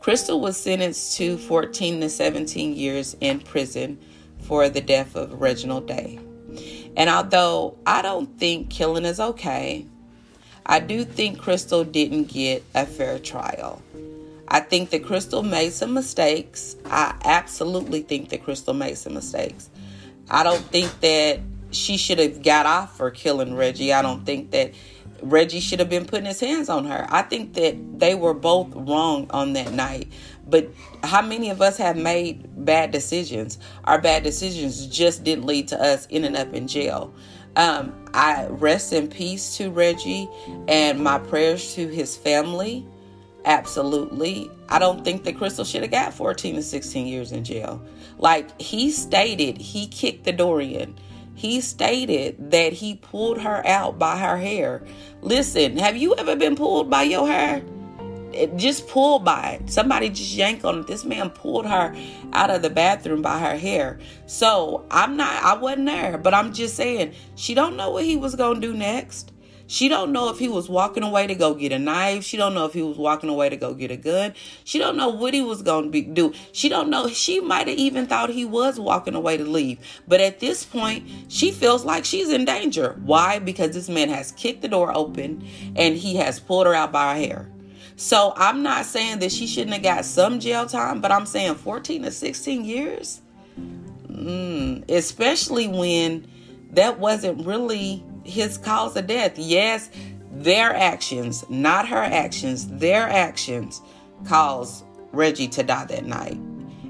Crystal 0.00 0.40
was 0.40 0.56
sentenced 0.56 1.16
to 1.16 1.36
14 1.36 2.00
to 2.00 2.08
17 2.08 2.74
years 2.74 3.16
in 3.20 3.40
prison 3.40 3.98
for 4.40 4.68
the 4.68 4.80
death 4.80 5.16
of 5.16 5.40
Reginald 5.40 5.86
Daye. 5.86 6.18
And 6.98 7.08
although 7.08 7.76
I 7.86 8.02
don't 8.02 8.38
think 8.38 8.70
killing 8.70 9.04
is 9.04 9.20
okay, 9.20 9.86
I 10.66 10.80
do 10.80 11.04
think 11.04 11.38
Crystal 11.38 11.84
didn't 11.84 12.24
get 12.24 12.64
a 12.74 12.84
fair 12.84 13.20
trial. 13.20 13.80
I 14.48 14.60
think 14.60 14.90
that 14.90 15.04
Crystal 15.04 15.44
made 15.44 15.72
some 15.72 15.94
mistakes. 15.94 16.74
I 16.86 17.14
absolutely 17.24 18.02
think 18.02 18.30
that 18.30 18.42
Crystal 18.42 18.74
made 18.74 18.98
some 18.98 19.14
mistakes. 19.14 19.70
I 20.28 20.42
don't 20.42 20.64
think 20.64 21.00
that 21.00 21.40
she 21.70 21.98
should 21.98 22.18
have 22.18 22.42
got 22.42 22.66
off 22.66 22.96
for 22.96 23.12
killing 23.12 23.54
Reggie. 23.54 23.92
I 23.92 24.02
don't 24.02 24.26
think 24.26 24.50
that 24.50 24.72
Reggie 25.22 25.60
should 25.60 25.78
have 25.78 25.88
been 25.88 26.04
putting 26.04 26.26
his 26.26 26.40
hands 26.40 26.68
on 26.68 26.86
her. 26.86 27.06
I 27.10 27.22
think 27.22 27.54
that 27.54 28.00
they 28.00 28.16
were 28.16 28.34
both 28.34 28.74
wrong 28.74 29.26
on 29.30 29.52
that 29.52 29.72
night. 29.72 30.08
But 30.48 30.70
how 31.04 31.22
many 31.22 31.50
of 31.50 31.60
us 31.60 31.76
have 31.76 31.96
made 31.96 32.64
bad 32.64 32.90
decisions? 32.90 33.58
Our 33.84 34.00
bad 34.00 34.22
decisions 34.22 34.86
just 34.86 35.24
didn't 35.24 35.44
lead 35.44 35.68
to 35.68 35.82
us 35.82 36.08
ending 36.10 36.36
up 36.36 36.52
in 36.54 36.66
jail. 36.66 37.14
Um, 37.56 37.92
I 38.14 38.46
rest 38.46 38.92
in 38.92 39.08
peace 39.08 39.56
to 39.56 39.70
Reggie 39.70 40.28
and 40.68 41.00
my 41.00 41.18
prayers 41.18 41.74
to 41.74 41.88
his 41.88 42.16
family. 42.16 42.86
Absolutely. 43.44 44.50
I 44.68 44.78
don't 44.78 45.04
think 45.04 45.24
that 45.24 45.36
Crystal 45.36 45.64
should 45.64 45.82
have 45.82 45.90
got 45.90 46.14
14 46.14 46.56
to 46.56 46.62
16 46.62 47.06
years 47.06 47.32
in 47.32 47.44
jail. 47.44 47.82
Like 48.18 48.60
he 48.60 48.90
stated, 48.90 49.58
he 49.58 49.86
kicked 49.86 50.24
the 50.24 50.32
door 50.32 50.60
in 50.60 50.98
he 51.38 51.60
stated 51.60 52.50
that 52.50 52.72
he 52.72 52.96
pulled 52.96 53.40
her 53.40 53.64
out 53.64 53.96
by 53.96 54.18
her 54.18 54.36
hair. 54.36 54.82
Listen, 55.22 55.76
have 55.76 55.96
you 55.96 56.16
ever 56.16 56.34
been 56.34 56.56
pulled 56.56 56.90
by 56.90 57.04
your 57.04 57.28
hair? 57.28 57.62
It 58.38 58.56
just 58.56 58.88
pulled 58.88 59.24
by 59.24 59.58
it. 59.60 59.70
Somebody 59.70 60.08
just 60.10 60.34
yanked 60.34 60.64
on 60.64 60.80
it. 60.80 60.86
This 60.86 61.04
man 61.04 61.30
pulled 61.30 61.66
her 61.66 61.94
out 62.32 62.50
of 62.50 62.62
the 62.62 62.70
bathroom 62.70 63.20
by 63.22 63.38
her 63.38 63.56
hair. 63.56 63.98
So 64.26 64.86
I'm 64.90 65.16
not, 65.16 65.42
I 65.42 65.56
wasn't 65.56 65.86
there, 65.86 66.18
but 66.18 66.34
I'm 66.34 66.52
just 66.52 66.76
saying 66.76 67.14
she 67.34 67.54
don't 67.54 67.76
know 67.76 67.90
what 67.90 68.04
he 68.04 68.16
was 68.16 68.34
gonna 68.34 68.60
do 68.60 68.72
next. 68.72 69.32
She 69.70 69.90
don't 69.90 70.12
know 70.12 70.30
if 70.30 70.38
he 70.38 70.48
was 70.48 70.70
walking 70.70 71.02
away 71.02 71.26
to 71.26 71.34
go 71.34 71.52
get 71.52 71.72
a 71.72 71.78
knife. 71.78 72.24
She 72.24 72.38
don't 72.38 72.54
know 72.54 72.64
if 72.64 72.72
he 72.72 72.80
was 72.80 72.96
walking 72.96 73.28
away 73.28 73.50
to 73.50 73.56
go 73.56 73.74
get 73.74 73.90
a 73.90 73.98
gun. 73.98 74.32
She 74.64 74.78
don't 74.78 74.96
know 74.96 75.10
what 75.10 75.34
he 75.34 75.42
was 75.42 75.60
going 75.60 75.84
to 75.84 75.90
be 75.90 76.00
do. 76.00 76.32
She 76.52 76.70
don't 76.70 76.88
know. 76.88 77.06
She 77.08 77.40
might 77.40 77.68
have 77.68 77.76
even 77.76 78.06
thought 78.06 78.30
he 78.30 78.46
was 78.46 78.80
walking 78.80 79.14
away 79.14 79.36
to 79.36 79.44
leave. 79.44 79.78
But 80.08 80.22
at 80.22 80.40
this 80.40 80.64
point, 80.64 81.06
she 81.28 81.50
feels 81.50 81.84
like 81.84 82.06
she's 82.06 82.30
in 82.30 82.46
danger. 82.46 82.98
Why? 83.04 83.40
Because 83.40 83.72
this 83.72 83.90
man 83.90 84.08
has 84.08 84.32
kicked 84.32 84.62
the 84.62 84.68
door 84.68 84.90
open 84.96 85.46
and 85.76 85.96
he 85.96 86.16
has 86.16 86.40
pulled 86.40 86.66
her 86.66 86.74
out 86.74 86.90
by 86.90 87.14
her 87.14 87.20
hair. 87.20 87.52
So 87.98 88.32
I'm 88.36 88.62
not 88.62 88.86
saying 88.86 89.18
that 89.18 89.32
she 89.32 89.48
shouldn't 89.48 89.72
have 89.72 89.82
got 89.82 90.04
some 90.04 90.38
jail 90.38 90.66
time, 90.66 91.00
but 91.00 91.10
I'm 91.10 91.26
saying 91.26 91.56
14 91.56 92.04
to 92.04 92.12
16 92.12 92.64
years. 92.64 93.20
Mm, 94.06 94.88
especially 94.88 95.66
when 95.66 96.24
that 96.70 97.00
wasn't 97.00 97.44
really 97.44 98.04
his 98.22 98.56
cause 98.56 98.96
of 98.96 99.08
death. 99.08 99.36
Yes, 99.36 99.90
their 100.30 100.72
actions, 100.76 101.44
not 101.50 101.88
her 101.88 101.96
actions, 101.96 102.68
their 102.68 103.08
actions 103.08 103.82
caused 104.24 104.84
Reggie 105.10 105.48
to 105.48 105.64
die 105.64 105.86
that 105.86 106.06
night. 106.06 106.38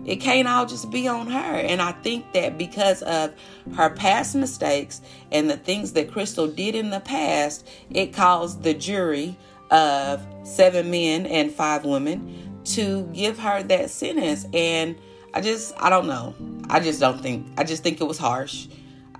It 0.05 0.16
can't 0.16 0.47
all 0.47 0.66
just 0.66 0.90
be 0.90 1.09
on 1.09 1.27
her. 1.29 1.55
And 1.55 1.81
I 1.81 1.92
think 1.92 2.35
that 2.35 2.59
because 2.59 3.01
of 3.03 3.33
her 3.75 3.88
past 3.88 4.35
mistakes 4.35 5.01
and 5.33 5.49
the 5.49 5.57
things 5.57 5.94
that 5.94 6.12
Crystal 6.12 6.49
did 6.49 6.75
in 6.75 6.90
the 6.90 7.01
past, 7.01 7.66
it 7.88 8.12
caused 8.12 8.62
the 8.62 8.75
jury 8.75 9.38
of 9.71 10.27
seven 10.45 10.91
men 10.91 11.27
and 11.27 11.53
five 11.53 11.85
women 11.85 12.61
to 12.65 13.05
give 13.13 13.39
her 13.39 13.63
that 13.63 13.91
sentence. 13.91 14.47
And 14.53 14.97
I 15.35 15.41
just, 15.41 15.75
I 15.79 15.91
don't 15.91 16.07
know. 16.07 16.35
I 16.69 16.81
just 16.81 17.01
don't 17.01 17.21
think, 17.21 17.47
I 17.57 17.65
just 17.65 17.83
think 17.83 18.01
it 18.01 18.05
was 18.05 18.19
harsh. 18.19 18.69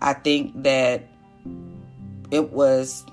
I 0.01 0.15
think 0.15 0.63
that 0.63 1.09
it 2.31 2.51
was 2.51 3.05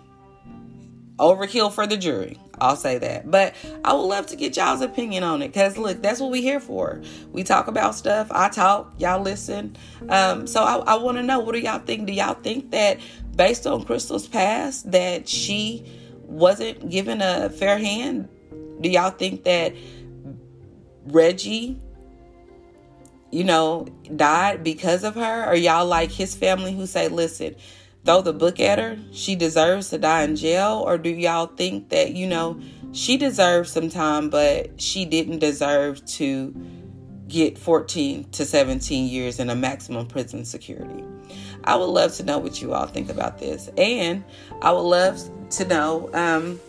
overkill 1.17 1.71
for 1.71 1.88
the 1.88 1.98
jury. 1.98 2.39
I'll 2.60 2.76
say 2.76 2.98
that. 2.98 3.30
But 3.30 3.54
I 3.84 3.93
would 3.93 4.04
love 4.04 4.28
to 4.28 4.36
get 4.36 4.56
y'all's 4.56 4.82
opinion 4.82 5.24
on 5.24 5.41
it 5.41 5.50
because, 5.50 5.78
look, 5.78 6.02
that's 6.02 6.19
what 6.19 6.32
we 6.32 6.41
here 6.41 6.60
for. 6.60 7.02
We 7.32 7.43
talk 7.43 7.67
about 7.67 7.95
stuff. 7.95 8.28
I 8.32 8.50
talk, 8.50 8.93
y'all 8.98 9.21
listen. 9.21 9.76
Um, 10.10 10.48
so 10.48 10.63
I, 10.63 10.78
I 10.78 10.95
want 10.95 11.17
to 11.17 11.24
know 11.24 11.39
what 11.39 11.54
do 11.54 11.60
y'all 11.60 11.80
think? 11.80 12.08
Do 12.08 12.13
y'all 12.13 12.36
think 12.36 12.71
that 12.71 13.00
based 13.36 13.67
on 13.67 13.84
Crystal's 13.84 14.28
past, 14.28 14.91
that 14.91 15.28
she 15.28 15.86
wasn't 16.27 16.89
given 16.89 17.21
a 17.21 17.49
fair 17.49 17.77
hand? 17.77 18.29
Do 18.81 18.89
y'all 18.89 19.11
think 19.11 19.43
that 19.43 19.73
Reggie, 21.05 21.79
you 23.31 23.43
know, 23.43 23.88
died 24.15 24.63
because 24.63 25.03
of 25.03 25.15
her? 25.15 25.45
Or 25.49 25.55
y'all 25.55 25.85
like 25.85 26.11
his 26.11 26.35
family 26.35 26.73
who 26.73 26.85
say, 26.85 27.07
listen, 27.07 27.55
throw 28.03 28.21
the 28.21 28.33
book 28.33 28.59
at 28.59 28.79
her, 28.79 28.97
she 29.11 29.35
deserves 29.35 29.89
to 29.89 29.97
die 29.97 30.23
in 30.23 30.35
jail? 30.35 30.83
Or 30.85 30.97
do 30.97 31.09
y'all 31.09 31.47
think 31.47 31.89
that, 31.89 32.13
you 32.13 32.27
know, 32.27 32.59
she 32.91 33.17
deserves 33.17 33.71
some 33.71 33.89
time, 33.89 34.29
but 34.29 34.79
she 34.81 35.05
didn't 35.05 35.39
deserve 35.39 36.05
to 36.05 36.55
get 37.27 37.57
14 37.57 38.29
to 38.31 38.45
17 38.45 39.07
years 39.09 39.39
in 39.39 39.49
a 39.49 39.55
maximum 39.55 40.07
prison 40.07 40.45
security? 40.45 41.03
I 41.63 41.75
would 41.75 41.85
love 41.85 42.13
to 42.15 42.23
know 42.23 42.38
what 42.38 42.61
you 42.61 42.73
all 42.73 42.85
think 42.85 43.09
about 43.09 43.39
this. 43.39 43.69
And 43.77 44.23
I 44.61 44.71
would 44.71 44.81
love 44.81 45.19
to 45.51 45.65
know 45.65 46.10
um, 46.13 46.60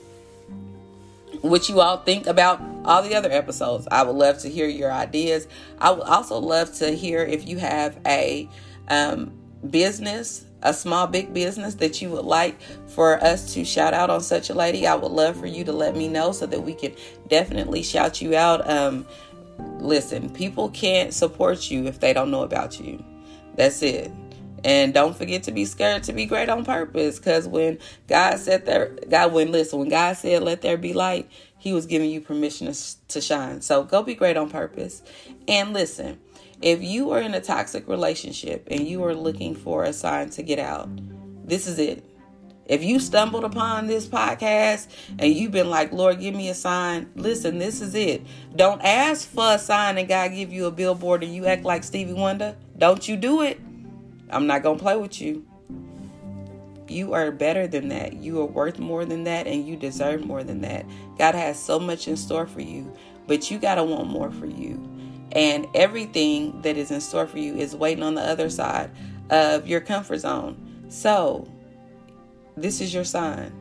what 1.40 1.68
you 1.68 1.80
all 1.80 1.98
think 1.98 2.26
about 2.26 2.60
all 2.84 3.02
the 3.02 3.14
other 3.14 3.30
episodes. 3.30 3.86
I 3.90 4.02
would 4.02 4.16
love 4.16 4.38
to 4.40 4.48
hear 4.48 4.68
your 4.68 4.92
ideas. 4.92 5.46
I 5.78 5.90
would 5.90 6.02
also 6.02 6.38
love 6.38 6.74
to 6.76 6.90
hear 6.90 7.22
if 7.22 7.46
you 7.46 7.58
have 7.58 7.98
a 8.06 8.48
um, 8.88 9.32
business, 9.68 10.44
a 10.62 10.72
small, 10.72 11.06
big 11.06 11.32
business 11.34 11.74
that 11.76 12.00
you 12.00 12.10
would 12.10 12.24
like 12.24 12.60
for 12.88 13.22
us 13.22 13.54
to 13.54 13.64
shout 13.64 13.94
out 13.94 14.10
on 14.10 14.20
such 14.20 14.50
a 14.50 14.54
lady. 14.54 14.86
I 14.86 14.94
would 14.94 15.12
love 15.12 15.36
for 15.36 15.46
you 15.46 15.64
to 15.64 15.72
let 15.72 15.96
me 15.96 16.08
know 16.08 16.32
so 16.32 16.46
that 16.46 16.60
we 16.60 16.74
can 16.74 16.94
definitely 17.28 17.82
shout 17.82 18.20
you 18.20 18.36
out. 18.36 18.68
Um, 18.68 19.06
listen, 19.78 20.30
people 20.30 20.68
can't 20.70 21.12
support 21.12 21.70
you 21.70 21.86
if 21.86 22.00
they 22.00 22.12
don't 22.12 22.30
know 22.30 22.42
about 22.42 22.80
you. 22.80 23.02
That's 23.54 23.82
it. 23.82 24.12
And 24.66 24.92
don't 24.92 25.16
forget 25.16 25.44
to 25.44 25.52
be 25.52 25.64
scared 25.64 26.02
to 26.02 26.12
be 26.12 26.26
great 26.26 26.48
on 26.48 26.64
purpose. 26.64 27.20
Because 27.20 27.46
when 27.46 27.78
God 28.08 28.40
said 28.40 28.66
there, 28.66 28.96
God, 29.08 29.32
when 29.32 29.52
listen, 29.52 29.78
when 29.78 29.88
God 29.88 30.16
said, 30.16 30.42
let 30.42 30.60
there 30.60 30.76
be 30.76 30.92
light, 30.92 31.30
He 31.56 31.72
was 31.72 31.86
giving 31.86 32.10
you 32.10 32.20
permission 32.20 32.72
to, 32.72 33.06
to 33.06 33.20
shine. 33.20 33.60
So 33.60 33.84
go 33.84 34.02
be 34.02 34.16
great 34.16 34.36
on 34.36 34.50
purpose. 34.50 35.02
And 35.46 35.72
listen, 35.72 36.18
if 36.60 36.82
you 36.82 37.12
are 37.12 37.20
in 37.20 37.32
a 37.34 37.40
toxic 37.40 37.86
relationship 37.86 38.66
and 38.68 38.88
you 38.88 39.04
are 39.04 39.14
looking 39.14 39.54
for 39.54 39.84
a 39.84 39.92
sign 39.92 40.30
to 40.30 40.42
get 40.42 40.58
out, 40.58 40.88
this 41.46 41.68
is 41.68 41.78
it. 41.78 42.04
If 42.64 42.82
you 42.82 42.98
stumbled 42.98 43.44
upon 43.44 43.86
this 43.86 44.08
podcast 44.08 44.88
and 45.20 45.32
you've 45.32 45.52
been 45.52 45.70
like, 45.70 45.92
Lord, 45.92 46.18
give 46.18 46.34
me 46.34 46.48
a 46.48 46.54
sign, 46.54 47.08
listen, 47.14 47.58
this 47.58 47.80
is 47.80 47.94
it. 47.94 48.26
Don't 48.56 48.82
ask 48.82 49.28
for 49.28 49.52
a 49.52 49.58
sign 49.60 49.96
and 49.96 50.08
God 50.08 50.32
give 50.32 50.52
you 50.52 50.66
a 50.66 50.72
billboard 50.72 51.22
and 51.22 51.32
you 51.32 51.46
act 51.46 51.62
like 51.62 51.84
Stevie 51.84 52.14
Wonder. 52.14 52.56
Don't 52.76 53.06
you 53.06 53.16
do 53.16 53.42
it. 53.42 53.60
I'm 54.30 54.46
not 54.46 54.62
going 54.62 54.78
to 54.78 54.82
play 54.82 54.96
with 54.96 55.20
you. 55.20 55.46
You 56.88 57.14
are 57.14 57.30
better 57.32 57.66
than 57.66 57.88
that. 57.88 58.14
You 58.14 58.40
are 58.40 58.46
worth 58.46 58.78
more 58.78 59.04
than 59.04 59.24
that 59.24 59.46
and 59.46 59.66
you 59.66 59.76
deserve 59.76 60.24
more 60.24 60.44
than 60.44 60.60
that. 60.60 60.86
God 61.18 61.34
has 61.34 61.58
so 61.58 61.78
much 61.78 62.06
in 62.06 62.16
store 62.16 62.46
for 62.46 62.60
you, 62.60 62.92
but 63.26 63.50
you 63.50 63.58
got 63.58 63.76
to 63.76 63.84
want 63.84 64.08
more 64.08 64.30
for 64.30 64.46
you. 64.46 64.82
And 65.32 65.66
everything 65.74 66.62
that 66.62 66.76
is 66.76 66.90
in 66.90 67.00
store 67.00 67.26
for 67.26 67.38
you 67.38 67.56
is 67.56 67.74
waiting 67.74 68.04
on 68.04 68.14
the 68.14 68.22
other 68.22 68.48
side 68.48 68.90
of 69.30 69.66
your 69.66 69.80
comfort 69.80 70.18
zone. 70.18 70.84
So, 70.88 71.48
this 72.56 72.80
is 72.80 72.94
your 72.94 73.04
sign. 73.04 73.52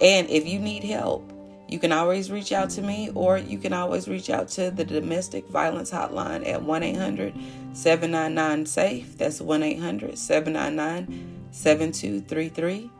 And 0.00 0.28
if 0.28 0.46
you 0.46 0.58
need 0.58 0.82
help, 0.82 1.32
you 1.68 1.78
can 1.78 1.92
always 1.92 2.32
reach 2.32 2.50
out 2.50 2.70
to 2.70 2.82
me 2.82 3.10
or 3.14 3.38
you 3.38 3.56
can 3.56 3.72
always 3.72 4.08
reach 4.08 4.28
out 4.28 4.48
to 4.48 4.72
the 4.72 4.84
domestic 4.84 5.46
violence 5.48 5.90
hotline 5.90 6.46
at 6.46 6.60
1 6.62 6.82
800 6.82 7.34
799 7.72 8.66
SAFE. 8.66 9.18
That's 9.18 9.40
1 9.40 9.62
800 9.62 10.18
799 10.18 11.46
7233. 11.50 12.90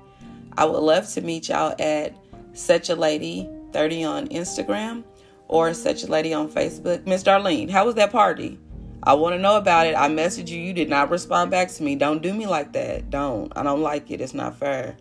I 0.56 0.64
would 0.64 0.80
love 0.80 1.09
to 1.11 1.20
meet 1.20 1.48
y'all 1.48 1.74
at 1.78 2.14
Such 2.52 2.90
a 2.90 2.94
Lady 2.94 3.48
30 3.72 4.04
on 4.04 4.28
Instagram 4.28 5.04
or 5.48 5.72
Such 5.74 6.04
a 6.04 6.06
Lady 6.06 6.35
on 6.35 6.48
Facebook. 6.48 7.06
Miss 7.06 7.22
Darlene, 7.22 7.70
how 7.70 7.87
was 7.87 7.94
that 7.96 8.12
party? 8.12 8.59
I 9.02 9.14
want 9.14 9.35
to 9.35 9.38
know 9.38 9.56
about 9.56 9.87
it. 9.87 9.94
I 9.96 10.09
messaged 10.09 10.48
you. 10.48 10.61
You 10.61 10.74
did 10.74 10.90
not 10.90 11.11
respond 11.11 11.50
back 11.50 11.68
to 11.70 11.83
me. 11.83 11.96
Don't 11.96 12.20
do 12.20 12.35
me 12.35 12.46
like 12.46 12.72
that. 12.74 13.09
Don't. 13.09 13.50
I 13.56 13.62
don't 13.62 13.80
like 13.80 14.11
it. 14.11 14.20
It's 14.20 14.35
not 14.35 14.59
fair. 14.59 14.96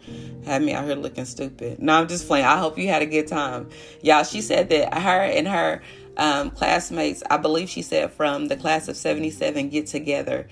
Have 0.45 0.62
me 0.62 0.71
out 0.71 0.86
here 0.86 0.95
looking 0.95 1.25
stupid. 1.25 1.79
No, 1.79 1.95
I'm 1.95 2.08
just 2.08 2.25
playing. 2.25 2.45
I 2.45 2.58
hope 2.58 2.77
you 2.77 2.88
had 2.88 3.01
a 3.01 3.05
good 3.05 3.27
time. 3.27 3.69
Y'all, 4.01 4.23
she 4.23 4.39
said 4.39 4.69
that 4.69 4.93
her 4.93 5.23
and 5.23 5.47
her 5.49 5.82
um, 6.19 6.51
classmates, 6.51 7.23
I 7.29 7.38
believe 7.38 7.69
she 7.69 7.82
said 7.82 8.12
from 8.12 8.47
the 8.47 8.58
class 8.58 8.88
of 8.88 8.97
77, 8.97 9.69
get 9.69 9.88
together 9.88 10.47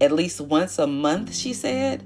at 0.00 0.12
least 0.12 0.40
once 0.40 0.78
a 0.78 0.86
month, 0.86 1.34
she 1.34 1.52
said 1.52 2.04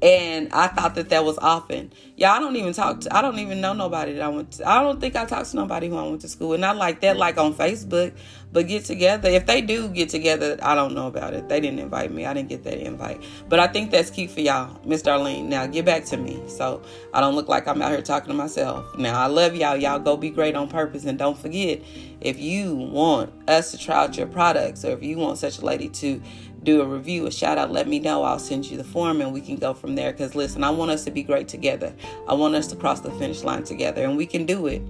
and 0.00 0.52
I 0.52 0.68
thought 0.68 0.94
that 0.94 1.08
that 1.08 1.24
was 1.24 1.38
often. 1.38 1.92
Yeah, 2.16 2.32
I 2.32 2.38
don't 2.38 2.54
even 2.56 2.72
talk 2.72 3.00
to. 3.00 3.16
I 3.16 3.20
don't 3.20 3.38
even 3.38 3.60
know 3.60 3.72
nobody 3.72 4.12
that 4.14 4.22
I 4.22 4.28
went. 4.28 4.52
To, 4.52 4.68
I 4.68 4.82
don't 4.82 5.00
think 5.00 5.16
I 5.16 5.24
talked 5.24 5.50
to 5.50 5.56
nobody 5.56 5.88
who 5.88 5.96
I 5.96 6.02
went 6.02 6.20
to 6.20 6.28
school 6.28 6.50
with. 6.50 6.60
Not 6.60 6.76
like 6.76 7.00
that, 7.00 7.16
like 7.16 7.38
on 7.38 7.54
Facebook. 7.54 8.14
But 8.50 8.66
get 8.66 8.86
together. 8.86 9.28
If 9.28 9.44
they 9.44 9.60
do 9.60 9.88
get 9.88 10.08
together, 10.08 10.56
I 10.62 10.74
don't 10.74 10.94
know 10.94 11.06
about 11.06 11.34
it. 11.34 11.50
They 11.50 11.60
didn't 11.60 11.80
invite 11.80 12.10
me. 12.10 12.24
I 12.24 12.32
didn't 12.32 12.48
get 12.48 12.64
that 12.64 12.78
invite. 12.78 13.22
But 13.46 13.60
I 13.60 13.66
think 13.66 13.90
that's 13.90 14.10
cute 14.10 14.30
for 14.30 14.40
y'all, 14.40 14.80
Miss 14.86 15.02
Darlene. 15.02 15.44
Now 15.44 15.66
get 15.66 15.84
back 15.84 16.06
to 16.06 16.16
me, 16.16 16.42
so 16.46 16.82
I 17.12 17.20
don't 17.20 17.34
look 17.34 17.48
like 17.48 17.68
I'm 17.68 17.82
out 17.82 17.90
here 17.90 18.00
talking 18.00 18.28
to 18.28 18.34
myself. 18.34 18.96
Now 18.96 19.20
I 19.20 19.26
love 19.26 19.54
y'all. 19.54 19.76
Y'all 19.76 19.98
go 19.98 20.16
be 20.16 20.30
great 20.30 20.54
on 20.54 20.68
purpose, 20.68 21.04
and 21.04 21.18
don't 21.18 21.36
forget 21.36 21.82
if 22.22 22.38
you 22.38 22.74
want 22.74 23.32
us 23.48 23.70
to 23.72 23.78
try 23.78 23.96
out 23.96 24.16
your 24.16 24.26
products, 24.26 24.82
or 24.82 24.92
if 24.92 25.02
you 25.02 25.18
want 25.18 25.36
such 25.36 25.58
a 25.58 25.64
lady 25.64 25.90
to 25.90 26.22
do 26.68 26.82
a 26.82 26.86
review, 26.86 27.26
a 27.26 27.30
shout 27.30 27.56
out, 27.56 27.72
let 27.72 27.88
me 27.88 27.98
know. 27.98 28.22
I'll 28.22 28.38
send 28.38 28.66
you 28.70 28.76
the 28.76 28.84
form 28.84 29.22
and 29.22 29.32
we 29.32 29.40
can 29.40 29.56
go 29.56 29.72
from 29.72 29.94
there. 29.94 30.12
Because 30.12 30.34
listen, 30.34 30.62
I 30.62 30.70
want 30.70 30.90
us 30.90 31.02
to 31.04 31.10
be 31.10 31.22
great 31.22 31.48
together. 31.48 31.94
I 32.28 32.34
want 32.34 32.54
us 32.54 32.66
to 32.68 32.76
cross 32.76 33.00
the 33.00 33.10
finish 33.12 33.42
line 33.42 33.64
together, 33.64 34.04
and 34.04 34.16
we 34.18 34.26
can 34.26 34.44
do 34.44 34.66
it. 34.66 34.82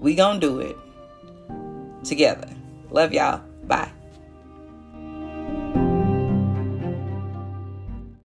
We 0.00 0.14
gonna 0.14 0.40
do 0.40 0.60
it 0.60 0.76
together. 2.04 2.48
Love 2.90 3.12
y'all. 3.12 3.42
Bye. 3.64 3.90